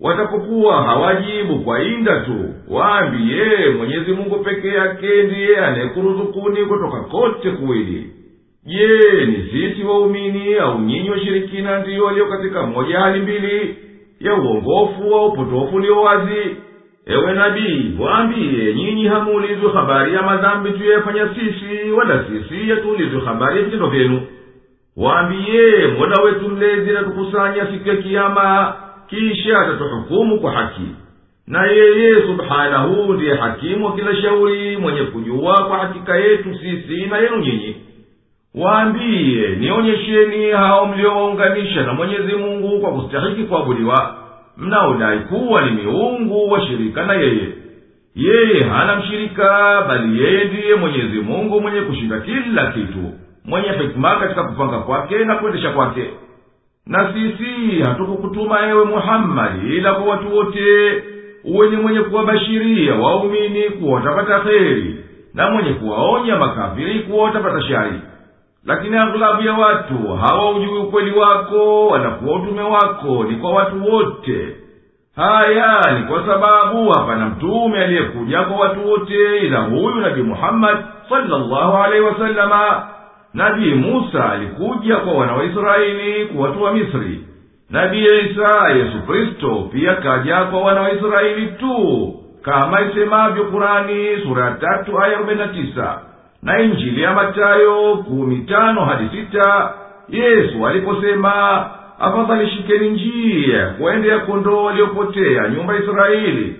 [0.00, 8.10] Watapokuwa hawajibu kwa inda tu waambiye mwenyezi mungu peke yake ndiye anayekuruzukuni kutoka kote kuwili
[8.66, 13.76] je ni sisi waumini au nyinyi washirikina ndiyo walio katika moja hali mbili
[14.20, 16.56] ya uongofu wa upotofu ulio wazi?
[17.06, 23.62] Ewe nabii waambiye nyinyi hamuulizwi habari ya madhambi tuyafanya sisi wala sisi yatuulizwi habari ya
[23.64, 24.20] vitendo vyenu.
[24.96, 28.74] Waambiye mola wetu mlezi natukusanya siku ya kiama
[29.06, 30.82] kisha atatuhukumu kwa haki.
[31.46, 37.18] Na yeye subhanahu ndiye hakimu wa kila shauri mwenye kujua kwa hakika yetu sisi na
[37.18, 37.76] yenu nyinyi
[38.54, 44.14] waambiye nionyesheni hao mliowaunganisha na mwenyezi mungu kwa kustahiki kuabudiwa.
[44.56, 47.48] Mnaodai kuwa ni miungu washirika na yeye.
[48.16, 53.12] Yeye hana mshirika bali yeye ndiye mwenyezi mungu mwenye kushinda kila kitu
[53.44, 56.10] mwenye hikima katika kupanga kwake na kuendesha kwake.
[56.86, 61.02] Na sisi hatukukutuma ewe muhammadi ila kwa watu wote
[61.44, 64.96] uwe ni mwenye kuwabashiria waumini kuwa watapata kheri
[65.34, 68.00] na mwenye kuwaonya makafiri kuwa watapata shari
[68.64, 74.56] lakini aghlabu ya watu hawaujui ukweli wako wala kuwa utume wako ni kwa watu wote.
[75.16, 81.76] Haya ni kwa sababu hapana mtume aliyekuja kwa watu wote ila huyu nabii muhammadi salllahu
[81.82, 82.88] alaihi wasalama
[83.34, 87.20] nabii musa alikuja kwa wana wa israeli kuwatoa misri.
[87.70, 94.44] Nabii isa yesu kristo pia kaja kwa wana wa israeli tu kama isemavyo kurani sura
[94.44, 96.00] ya tatu aya arobaini na tisa
[96.42, 99.72] na injili ya matayo kumi tano hadi sita
[100.08, 101.66] yesu aliposema
[101.98, 106.56] afadhali shikeni njia kuendea kondoo waliopotea nyumba israeli.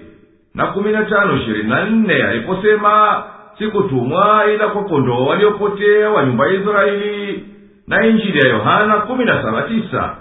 [0.55, 3.23] Na kumi na tano ishirini na nne aliposema
[3.59, 7.45] sikutumwa ila kwa kondoo waliopotea wa nyumba ya israeli.
[7.89, 10.17] Na injili ya yohana kumi na saba tisa.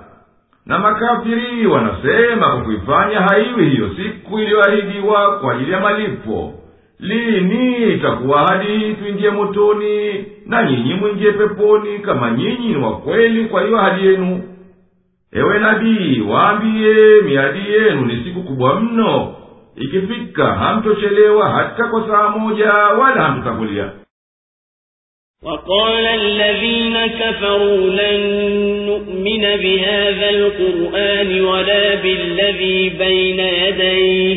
[0.65, 6.53] Na makafiri wanasema kwa kuifanya haiwi hiyo siku iliyoahidiwa kwa ajili ya malipo
[7.00, 13.62] lini itakuwa hadi hii tuingie motoni na nyinyi mwingie peponi kama nyinyi ni wakweli kwa
[13.62, 14.42] hiyo ahadi yenu
[15.32, 19.34] ewe nabii waambiye miadi yenu ni siku kubwa mno
[19.76, 23.90] ikifika hamtochelewa hata kwa saa moja wala hamtotangulia
[25.42, 28.20] وقال الذين كفروا لن
[28.86, 34.36] نؤمن بهذا القرآن ولا بالذي بين يديه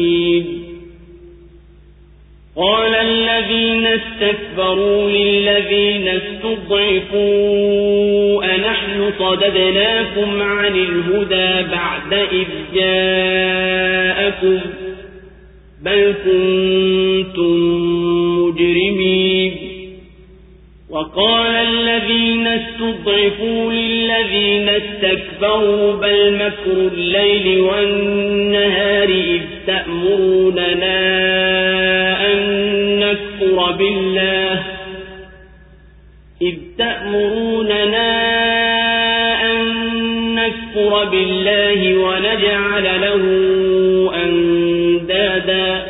[2.57, 7.23] قال الذين استكبروا للذين استضعفوا
[8.55, 14.59] أنحن صددناكم عن الهدى بعد إذ جاءكم
[15.85, 17.55] بل كنتم
[18.39, 19.71] مجرمين.
[20.89, 31.01] وقال الذين استضعفوا للذين استكبروا بل مكر الليل والنهار إذ تأمروننا
[32.99, 34.63] نكفر بالله
[36.41, 38.11] إذ تأمروننا
[39.51, 39.65] أن
[40.35, 43.23] نكفر بالله ونجعل له
[44.23, 45.85] أندادا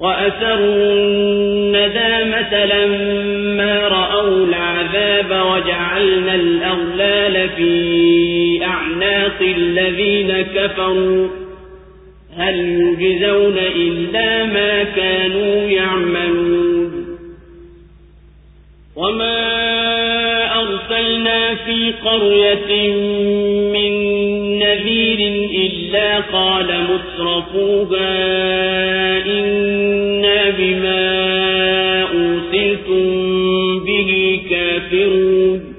[0.00, 11.28] وأسروا الندامة لما رأوا العذاب وجعلنا الأغلال في أعناق الذين كفروا
[12.40, 12.56] هل
[12.98, 17.18] يجزون إلا ما كانوا يعملون
[18.96, 19.60] وما
[20.60, 22.92] أرسلنا في قرية
[23.72, 23.92] من
[24.58, 25.18] نذير
[25.66, 28.10] إلا قال مترفوها
[29.26, 31.10] إنا بما
[32.02, 33.04] أرسلتم
[33.84, 35.74] به كافرون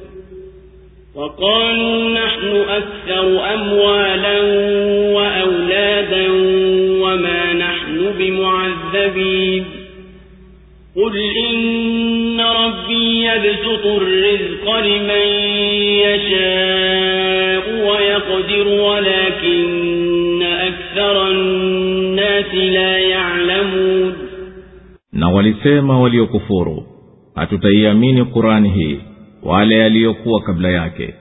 [1.16, 4.42] وقالوا نحن أكثر أموالا
[5.16, 6.21] وأولادا
[8.71, 9.65] بمعذبين
[10.97, 11.17] قل
[11.51, 15.27] إن ربي يبسط الرزق لمن
[16.07, 24.13] يشاء ويقدر ولكن أكثر الناس لا يعلمون
[25.13, 26.83] na walisema waliokufuru
[27.35, 28.99] hatutaiamini kurani hii
[29.43, 31.15] wale yaliyokuwa kabla yake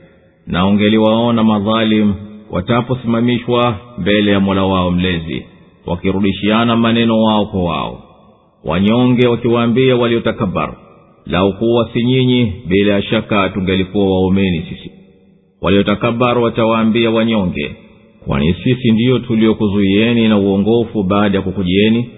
[0.48, 2.14] na ungeliwaona madhalim
[2.52, 5.46] wataposimamishwa mbele ya mola wao mlezi
[5.87, 8.03] wakirudishiana maneno wao kwa wao.
[8.65, 10.75] Wanyonge wakiwaambia waliotakabar
[11.27, 14.91] lau kuwa si nyinyi bila ya shaka tungelikuwa waumeni sisi.
[15.63, 17.77] Waliotakabaru watawaambia wanyonge
[18.27, 22.09] kwani sisi ndiyo tuliokuzuieni na uongofu baada ya kukujieni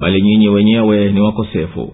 [0.00, 1.92] bali nyinyi wenyewe ni wakosefu.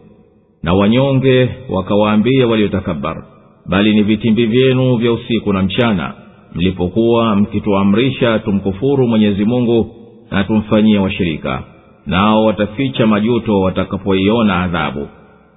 [0.62, 3.24] Na wanyonge wakawaambia waliotakabar
[3.66, 6.14] bali ni vitimbi vyenu vya usiku na mchana.
[6.54, 9.94] Mlipokuwa mkituamrisha tumkufuru mwenyezi mungu
[10.30, 11.62] na tumfanyie washirika.
[12.06, 15.08] Nao wataficha majuto watakapoiona adhabu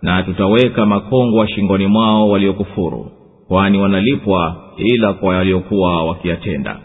[0.01, 3.11] na tutaweka makongwa shingoni mwao waliokufuru
[3.47, 6.79] kwani wanalipwa ila kwa waliokuwa wakiyatenda.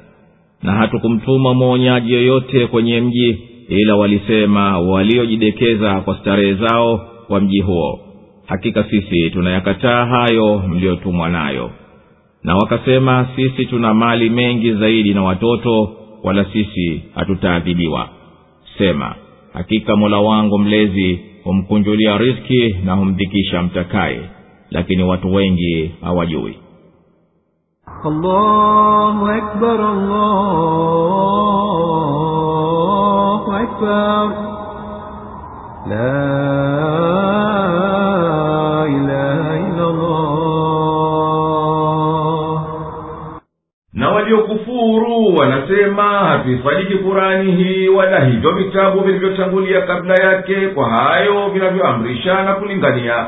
[0.63, 8.01] Na hatukumtuma mwonyaji yoyote kwenye mji ila walisema waliojidekeza kwa starehe zao kwa mji huo.
[8.47, 11.71] Hakika sisi tunayakataa hayo mliyotumwa nayo.
[12.43, 15.91] Na wakasema sisi tuna mali mengi zaidi na watoto
[16.27, 18.09] wala sisi hatutaadhibiwa.
[18.79, 19.15] Sema
[19.53, 24.21] hakika mola wangu mlezi humkunjulia riski na humdhikisha mtakaye
[24.71, 26.59] lakini watu wengi hawajui.
[35.89, 36.76] La
[45.71, 53.27] waliokufuru wanasema kurani hii wala hivyo vitabu vilivyotangulia kabla yake kwa hayo vinavyoamrisha na kulingania.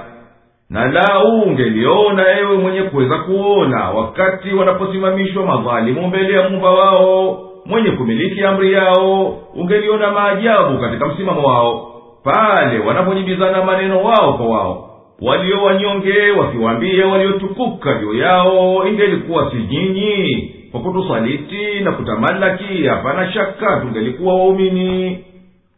[0.71, 7.91] Na lau ungeliona ewe mwenye kuweza kuona wakati wanaposimamishwa madhalimu mbele ya mumba wao mwenye
[7.91, 11.93] kumiliki amri yao ungeliona maajabu katika msimamo wao
[12.25, 14.85] pale wanapojibizana maneno wao kwa wao.
[15.23, 23.81] Walio wanyonge wakiwaambia waliotukuka juu yao ingelikuwa si nyinyi kwa kutusaliti na kutamalaki hapana shaka
[23.81, 25.19] tungelikuwa waumini.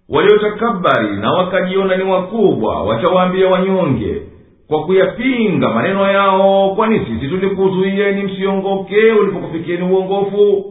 [0.08, 4.22] Waliotakabari na wakajiona ni wakubwa watawaambia wanyonge
[4.68, 10.64] kwa kuyapinga maneno yao kwani sisi tulikuzuiyeni msiongoke ulipokufikieni uongofu.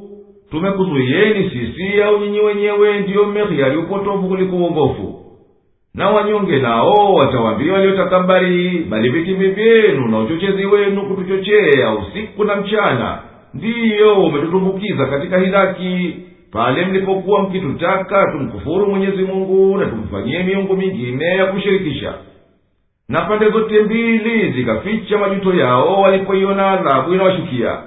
[0.51, 5.15] Tumekuzuiyeni sisi au nyinyi wenyewe ndiyo mmehiari upotofu kuliko uongofu.
[5.93, 13.19] Na wanyonge nao watawaambia waliotakabari bali vitimbi vyenu na uchochezi wenu kutuchochea usiku na mchana
[13.53, 16.15] ndiyo umetutumbukiza katika hilaki
[16.51, 22.13] pale mlipokuwa mkitutaka tumkufuru mwenyezi mungu na tumfanyie miungu mingine ya kushirikisha.
[23.09, 27.77] Na pande zote mbili zikaficha majuto yao walipoiona adhabu inawashukia.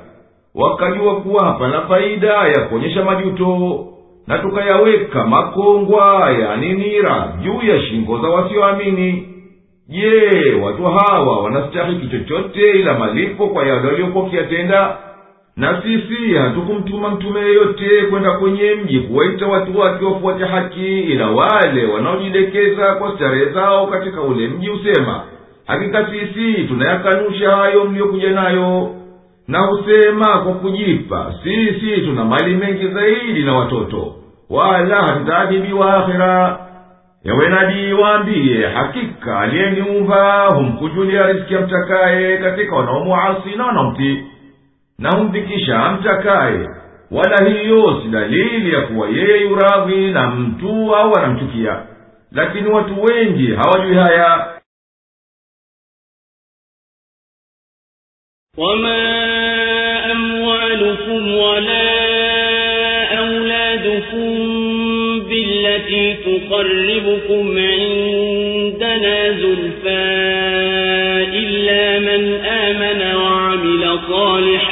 [0.54, 3.86] Wakajua kuwa hapana faida ya kuonyesha majuto
[4.26, 9.28] na tukayaweka makongwa yani nira juu ya shingo za wasioamini.
[9.88, 14.96] Je watu hawa wanastahiki chochote ila malipo kwa yale waliokuwa wakiyatenda
[15.56, 21.86] na sisi hatukumtuma mtume yeyote kwenda kwenye mji kuwaita watu wake wafuate haki ila wale
[21.86, 25.22] wanaojidekeza kwa starehe zao katika ule mji husema
[25.66, 28.90] hakika sisi tunayakanusha hayo mliyokuja nayo.
[29.48, 34.14] Na husema kwa kujipa sisi tuna mali mengi zaidi na watoto
[34.50, 36.58] wala hatutaadhibiwa akhira.
[37.24, 44.22] Yawe nabii waambiye hakika aliyeniumba humkujulia riziki amtakaye katika wanaomuasi na wanaomtii
[45.02, 46.68] na humdhikisha amtakaye
[47.10, 51.82] wala hiyo si dalili ya kuwa yeye yuradhi na mtu au anamchukia
[52.32, 54.48] lakini watu wengi hawajui haya
[58.58, 59.02] وما
[60.12, 61.92] أموالكم ولا
[63.18, 64.28] أولادكم
[65.28, 70.12] بالتي تقربكم عندنا زلفى
[71.40, 74.71] إلا من آمن وعمل صالحا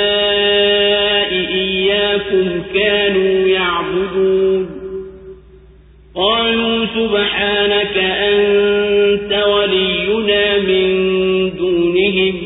[0.00, 4.70] أهؤلاء إياكم كانوا يعبدون
[6.14, 10.90] قالوا سبحانك أنت ولينا من
[11.56, 12.36] دونهم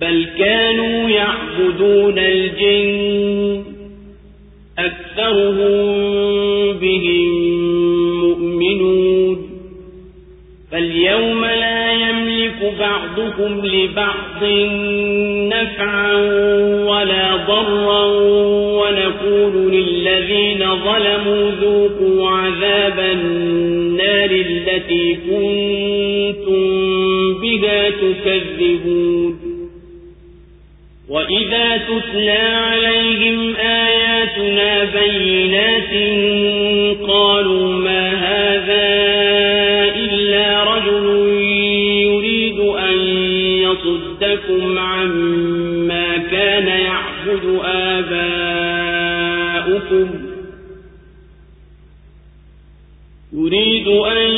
[0.00, 3.64] بل كانوا يعبدون الجن
[4.78, 6.13] أكثرهم
[13.16, 14.44] بعضكم لبعض
[15.54, 16.12] نفعا
[16.86, 18.04] ولا ضرا
[18.78, 26.64] ونقول للذين ظلموا ذوقوا عذاب النار التي كنتم
[27.40, 29.38] بها تكذبون.
[31.08, 35.92] وإذا تتلى عليهم آياتنا بينات
[37.08, 39.23] قالوا ما هذا
[44.54, 47.60] يصدكم عما كان يعبد
[47.94, 49.04] آباؤكم
[53.32, 54.30] يريد أن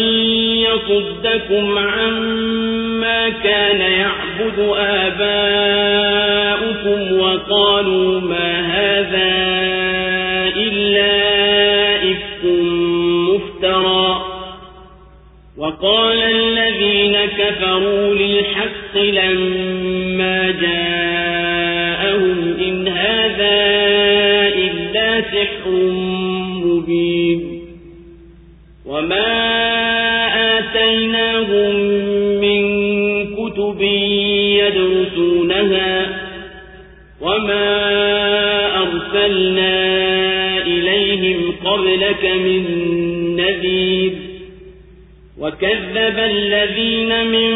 [0.67, 6.19] يصدكم عما كان يعبد آباؤكم
[7.19, 9.37] وقالوا ما هذا
[10.57, 11.17] إلا
[12.13, 12.45] إفك
[13.31, 14.07] مفترى
[15.59, 23.57] وقال الذين كفروا للحق لما جاءهم إن هذا
[24.49, 25.71] إلا سحر
[26.65, 27.61] مبين
[28.87, 29.27] وما
[30.59, 31.75] آتيناهم
[32.41, 32.63] من
[33.37, 33.83] كتب
[34.61, 36.21] يدرسونها
[37.21, 37.67] وما
[38.83, 39.77] أرسلنا
[40.67, 42.63] إليهم قبلك من
[43.37, 44.13] نذير
[45.41, 47.53] وكذب الذين من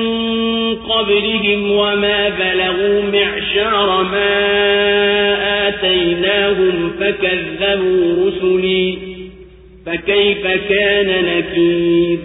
[1.00, 4.34] قبلهم وما بلغوا معشار ما
[5.68, 8.98] آتيناهم فكذبوا رسلي
[9.86, 12.20] فكيف كان نكير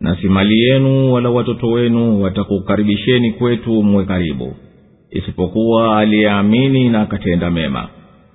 [0.00, 4.56] na si mali yenu wala watoto wenu watakukaribisheni kwetu mwe karibu
[5.10, 7.88] isipokuwa aliyeamini na akatenda mema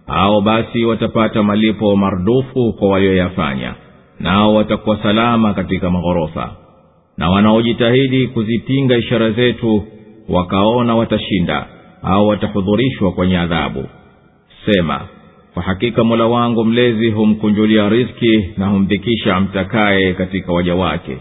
[0.08, 3.76] hao basi watapata malipo mardufu kwa walioyafanya
[4.20, 6.56] nao watakuwa salama katika maghorofa
[7.17, 9.83] na wanaojitahidi kuzipinga ishara zetu
[10.29, 11.67] wakaona watashinda
[12.03, 13.85] au watahudhurishwa kwenye adhabu.
[14.67, 15.01] Sema
[15.55, 21.17] kwa hakika mola wangu mlezi humkunjulia riski na humdhikisha amtakaye katika waja wake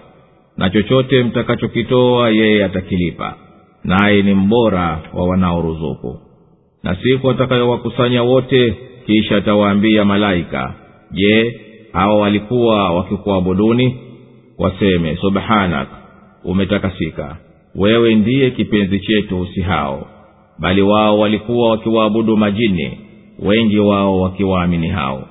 [0.57, 3.35] na chochote mtakachokitoa yeye atakilipa
[3.83, 6.19] naye ni mbora wa wanaoruzuku.
[6.83, 8.75] Na siku atakayowakusanya wote
[9.05, 10.73] kisha atawaambia malaika
[11.11, 11.59] je
[11.93, 13.97] hawa walikuwa wakikuabuduni
[14.57, 15.87] waseme subhanak
[16.43, 17.37] umetakasika.
[17.75, 20.07] Wewe ndiye kipenzi chetu si hao.
[20.59, 22.97] Bali wao walikuwa wakiwaabudu majini
[23.39, 25.27] wengi wao wakiwaamini hao.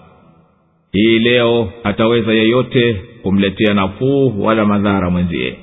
[0.93, 5.57] Hii leo hataweza yeyote kumletea nafuu wala madhara mwenzie.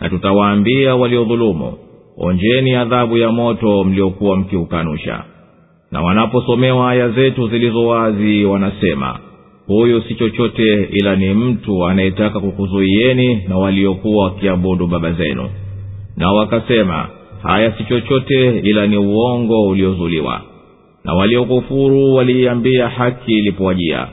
[0.00, 1.78] Na tutawaambia waliodhulumu
[2.18, 5.24] onjeni adhabu ya moto mliokuwa mkiukanusha.
[5.90, 9.18] Na wanaposomewa aya zetu zilizo wazi wanasema
[9.66, 15.50] huyu si chochote ila ni mtu anayetaka kukuzuieni na waliokuwa wakiabudu baba zenu.
[16.16, 17.08] Na wakasema
[17.42, 20.40] haya si chochote ila ni uongo uliozuliwa.
[21.04, 24.06] Na waliokufuru waliiambia haki ilipowajia.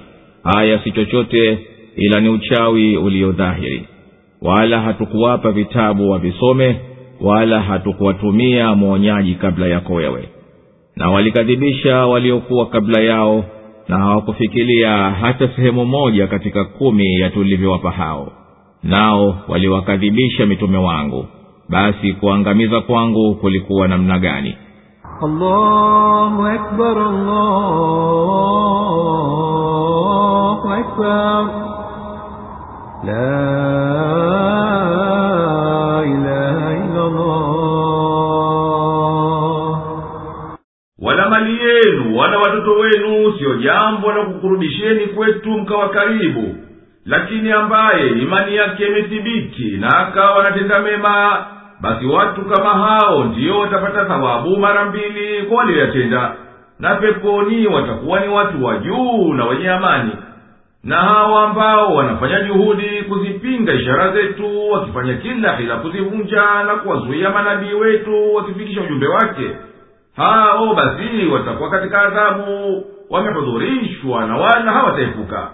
[0.44, 1.58] Haya si chochote
[1.98, 3.84] ila ni uchawi uliodhahiri.
[4.42, 6.76] Wala hatukuwapa vitabu wavisome
[7.22, 10.30] wala hatukuwatumia mwonyaji kabla yako wewe.
[10.96, 13.46] Na walikadhibisha waliokuwa kabla yao
[13.92, 18.32] na hawakufikiria hata sehemu moja katika kumi ya tulivyowapa hao.
[18.84, 21.26] Nao waliwakadhibisha mitume wangu.
[21.70, 24.58] Basi kuangamiza kwangu kulikuwa namna gani?
[25.24, 27.50] Allahu akbar, allahu
[30.74, 31.50] akbar.
[33.04, 34.21] La
[42.62, 46.56] watoto wenu siyo jambo la kukurudisheni kwetu mkawa karibu.
[47.06, 51.46] Lakini ambaye imani yake imethibiti na akawa anatenda mema
[51.82, 56.36] basi watu kama hao ndiyo watapata thawabu mara mbili kwa walioyatenda.
[56.80, 60.12] Na peponi watakuwa ni watu wa juu na wenye amani.
[60.84, 67.74] Na hao ambao wanafanya juhudi kuzipinga ishara zetu wakifanya kila hila kuzivunja na kuwazuia manabii
[67.74, 69.50] wetu wakifikisha ujumbe wake
[70.16, 75.52] hao basi watakuwa katika adhabu wamehudhurishwa na wala hawataepuka.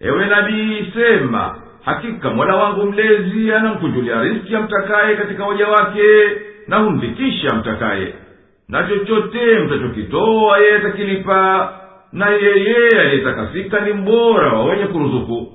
[0.00, 1.54] Ewe nabii sema
[1.84, 6.02] hakika mola wangu mlezi anamkunjulia riski amtakaye katika waja wake
[6.68, 8.14] na humdhikisha amtakaye.
[8.68, 11.72] Na chochote mtachokitoa yeye atakilipa
[12.12, 15.52] na yeye aliyetakasika ni mbora wa wenye kuruzuku.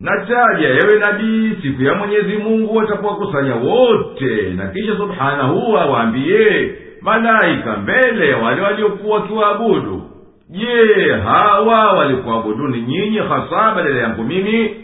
[0.00, 6.74] Nataja ewe nabii siku ya mwenyezi mungu watakuwakusanya wote na kisha subhanahu awaambiye
[7.04, 10.02] malaika mbele wale waliokuwa wakiwaabudu
[10.50, 14.76] je hawa walikuabuduni nyinyi hasa badala yangu mimi?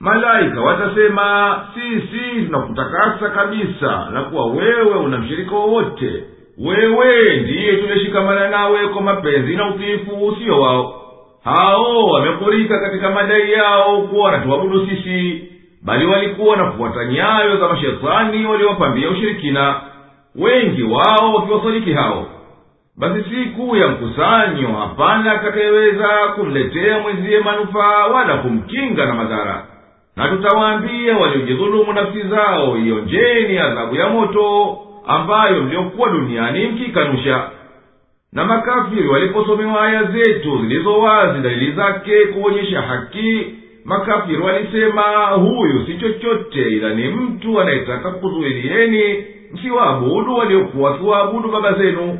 [0.00, 6.24] Malaika watasema sisi tunakutakasa kabisa na kuwa wewe una mshirika wowote.
[6.58, 10.94] Wewe ndiye tuliyeshikamana nawe kwa mapenzi na utiifu usio wao.
[11.44, 15.42] Hao wamekurika katika madai yao kuwa wanatuabudu sisi
[15.82, 19.80] bali walikuwa wanafuata nyayo za mashetani waliowapambia ushirikina
[20.38, 22.26] wengi wao wakiwasadiki hao.
[22.96, 29.66] Basi siku ya mkusanyo hapana atakayeweza kumletea mwenziye manufaa wala kumkinga na madhara.
[30.16, 37.50] Na tutawaambia waliojidhulumu nafsi zao ionjeni adhabu ya moto ambayo mliokuwa duniani mkikanusha
[38.32, 45.94] na makafiri waliposomewa aya zetu zilizo wazi dalili zake kuonyesha haki makafiri walisema huyu si
[45.98, 52.18] chochote ila ni mtu anayetaka kukuzuilieni msiwaabudu waliokuwa wakiwaabudu baba zenu.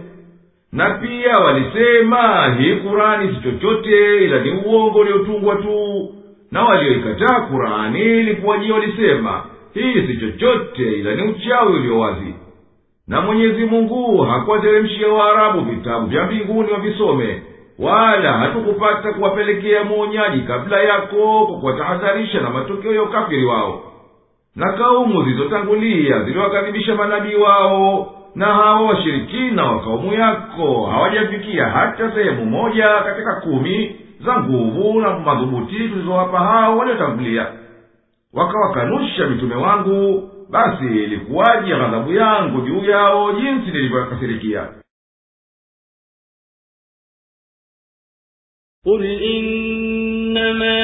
[0.73, 6.09] Na pia walisema hii kurani si chochote ila ni uongo uliotungwa tu.
[6.53, 9.43] Na walioikataa kurani ilipowajia walisema
[9.75, 12.35] hii si chochote ila ni uchawi ulio wazi.
[13.09, 17.43] Na mwenyezi mungu hakuwateremshia waarabu vitabu vya mbinguni wavisome
[17.79, 23.83] wala hatukupata kuwapelekea mwonyaji kabla yako kwa kuwatahadharisha na matokeo ya ukafiri wao
[24.58, 32.46] na kaumu zilizotangulia ziliwakadhibisha manabii wao na hawa washirikina wa kaumu yako hawajafikia hata sehemu
[32.46, 37.48] moja katika kumi za nguvu na madhubuti tulizowapa hao waliotangulia
[38.34, 44.70] wakawakanusha mitume wangu basi ilikuwaje ghadhabu yangu juu yao jinsi nilivyowakasirikia
[48.86, 50.84] قل إنما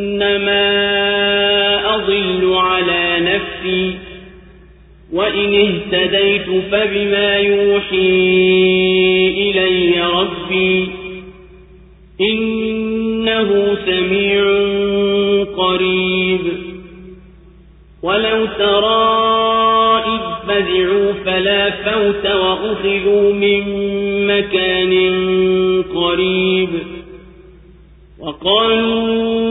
[0.21, 3.97] فإنما أضل على نفسي
[5.13, 8.09] وإن اهتديت فبما يوحي
[9.37, 10.89] إلي ربي
[12.21, 14.43] إنه سميع
[15.57, 16.41] قريب.
[18.03, 23.63] ولو ترى إذ فزعوا فلا فوت وأخذوا من
[24.27, 24.93] مكان
[25.95, 26.69] قريب.
[28.19, 29.50] وقالوا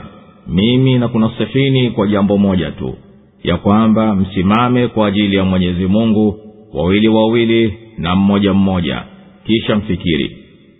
[0.77, 2.95] mimi nakunasihini kwa jambo moja tu
[3.43, 6.39] ya kwamba msimame kwa ajili ya mwenyezi mungu
[6.73, 9.03] wawili wawili na mmoja mmoja.
[9.45, 10.37] Kisha mfikiri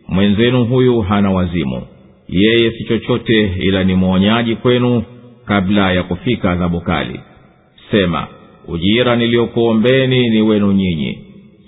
[0.07, 1.81] mwenzenu huyu hana wazimu.
[2.29, 5.03] Yeye si chochote ila ni mwonyaji kwenu
[5.45, 7.19] kabla ya kufika adhabu kali.
[7.91, 8.27] Sema
[8.67, 11.17] ujira niliyokuombeni ni wenu nyinyi.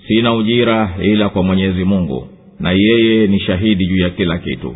[0.08, 2.28] Sina ujira ila kwa mwenyezi mungu
[2.60, 4.74] na yeye ni shahidi juu ya kila kitu.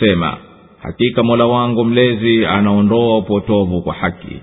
[0.00, 0.36] Sema
[0.82, 4.36] hakika mola wangu mlezi anaondoa upotovu kwa haki.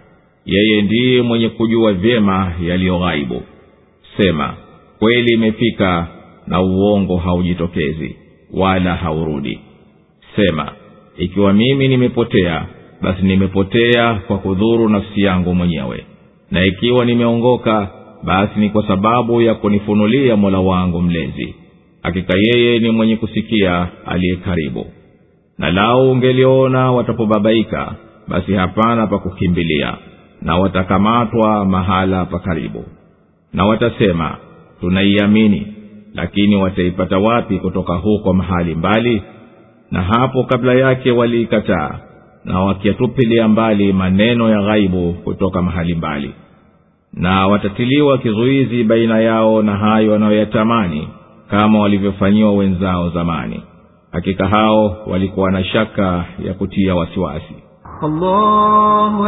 [0.45, 3.41] Yeye ndiye mwenye kujua vyema yaliyo ghaibu.
[4.17, 4.53] Sema
[4.99, 6.07] kweli imefika
[6.47, 8.15] na uongo haujitokezi
[8.53, 9.59] wala haurudi.
[10.35, 10.71] Sema
[11.17, 12.65] ikiwa mimi nimepotea
[13.01, 16.03] basi nimepotea kwa kudhuru nafsi yangu mwenyewe.
[16.51, 17.89] Na ikiwa nimeongoka
[18.23, 21.55] basi ni kwa sababu ya kunifunulia mola wangu mlezi.
[22.03, 24.85] Hakika yeye ni mwenye kusikia aliye karibu
[25.57, 27.95] na lau ungeliona watapobabaika
[28.27, 29.93] basi hapana pa kukimbilia
[30.41, 32.83] na watakamatwa mahala pa karibu.
[33.53, 34.37] Na watasema
[34.79, 35.67] tunaiamini
[36.13, 39.23] lakini wataipata wapi kutoka huko mahali mbali?
[39.91, 41.99] Na hapo kabla yake waliikataa
[42.45, 46.33] na wakiyatupilia mbali maneno ya ghaibu kutoka mahali mbali.
[47.13, 51.07] Na watatiliwa kizuizi baina yao na hayo wanayoyatamani
[51.49, 53.61] kama walivyofanyiwa wenzao zamani
[54.13, 57.55] hakika hao walikuwa na shaka ya kutia wasiwasi.
[58.01, 59.23] Allahu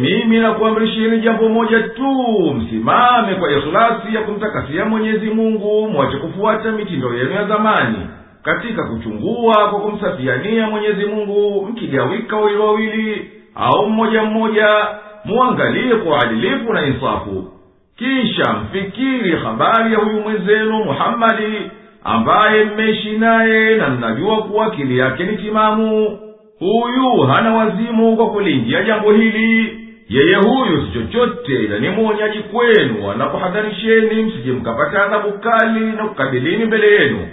[0.00, 2.10] mimi nakuamrisheni jambo moja tu.
[2.54, 7.96] Msimame kwa ikhlasi ya kumtakasia mwenyezi mungu mwache kufuata mitindo yenu ya zamani
[8.42, 14.86] katika kuchungua kwa kumsafiania mwenyezi mungu mkigawika wawili wawili au mmoja mmoja
[15.24, 17.52] muangalie kwa uadilifu na insafu.
[17.96, 21.70] Kisha mfikiri habari ya huyu mwenzenu muhammadi
[22.04, 26.18] ambaye mmeishi naye na mnajua kuwa akili yake ni timamu.
[26.58, 29.76] Huyu hana wazimu kwa kulingia jambo hili.
[30.08, 36.92] Yeye huyu si chochote ila mwonyaji kwenu anakuhadharisheni msije mkapata adhabu kali na kukabilini mbele
[36.92, 37.28] yenu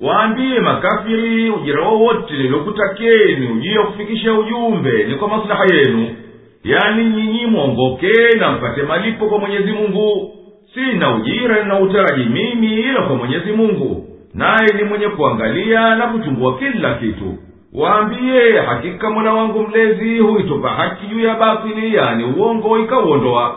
[0.00, 6.16] waambie makafiri ujira wowote niliokutakeni ujia kufikisha ujumbe ni kwa maslaha yenu.
[6.64, 10.32] Yani nyinyi mwongoke na mpate malipo kwa mwenyezi mungu.
[10.74, 14.06] Sina ujira utaraji mimi ila kwa mwenyezi mungu.
[14.34, 17.34] Naye ni mwenye kuangalia na kuchungua kila kitu.
[17.74, 23.56] Waambiye hakika mola wangu mlezi huitupa haki juu ya batili yani uongo ikauondoa.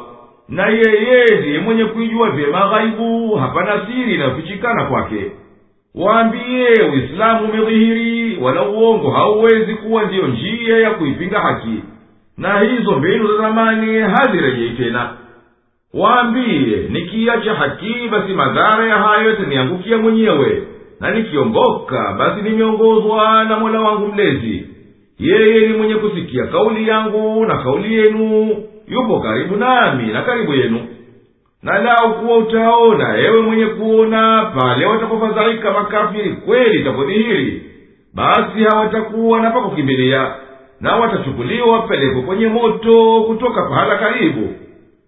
[0.49, 5.31] Na yeye ndiye mwenye kuijua vyema ghaibu hapana siri inayofichikana kwake
[5.95, 11.83] waambie uislamu umedhihiri wala uongo hauwezi kuwa ndiyo njia ya kuipinga haki.
[12.37, 15.09] Na hizo mbinu za zamani hazirejei tena.
[15.93, 20.63] Waambie nikiacha haki basi madhara ya hayo yataniangukia mwenyewe.
[20.99, 24.67] Na nikiongoka basi nimeongozwa na mola wangu mlezi.
[25.19, 28.55] Yeye ni mwenye kusikia kauli yangu na kauli yenu
[28.87, 30.79] yupo karibu nami na karibu yenu
[31.63, 37.63] na lau kuwa utaona ewe mwenye kuona pale watapofadhaika makafiri kweli itapodhihiri
[38.13, 40.33] basi hawatakuwa na pakukimbilia
[40.81, 44.53] na watachukuliwa wapelekwe kwenye moto kutoka pahala karibu.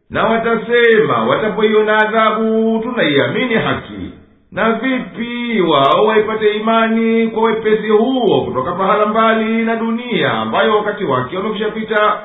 [0.10, 4.12] Na watasema watapoiona adhabu tunaiamini haki.
[4.52, 11.04] Na vipi wao waipate imani kwa wepesi huo kutoka pahala mbali na dunia ambayo wakati
[11.04, 12.20] wake wamekushapita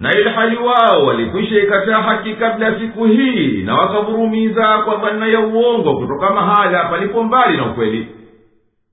[0.00, 5.26] na ili hali wao walikwisha ikataa haki kabla ya siku hii na wakavurumiza kwa dhanna
[5.26, 8.06] ya uongo kutoka mahala palipo mbali na ukweli.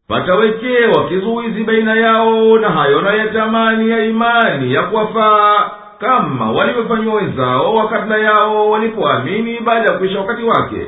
[0.08, 7.88] Patawekewa kizuizi baina yao na hayo nayatamani ya imani ya kuwafaa kama walivyofanyiwa wenzao wa
[7.88, 10.88] kabla yao walipoamini baada ya kuisha wakati wake.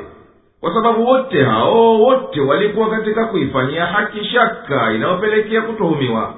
[0.60, 6.34] Kwa sababu wote hao wote walikuwa katika kuifanyia haki shaka inayopelekea kutuhumiwa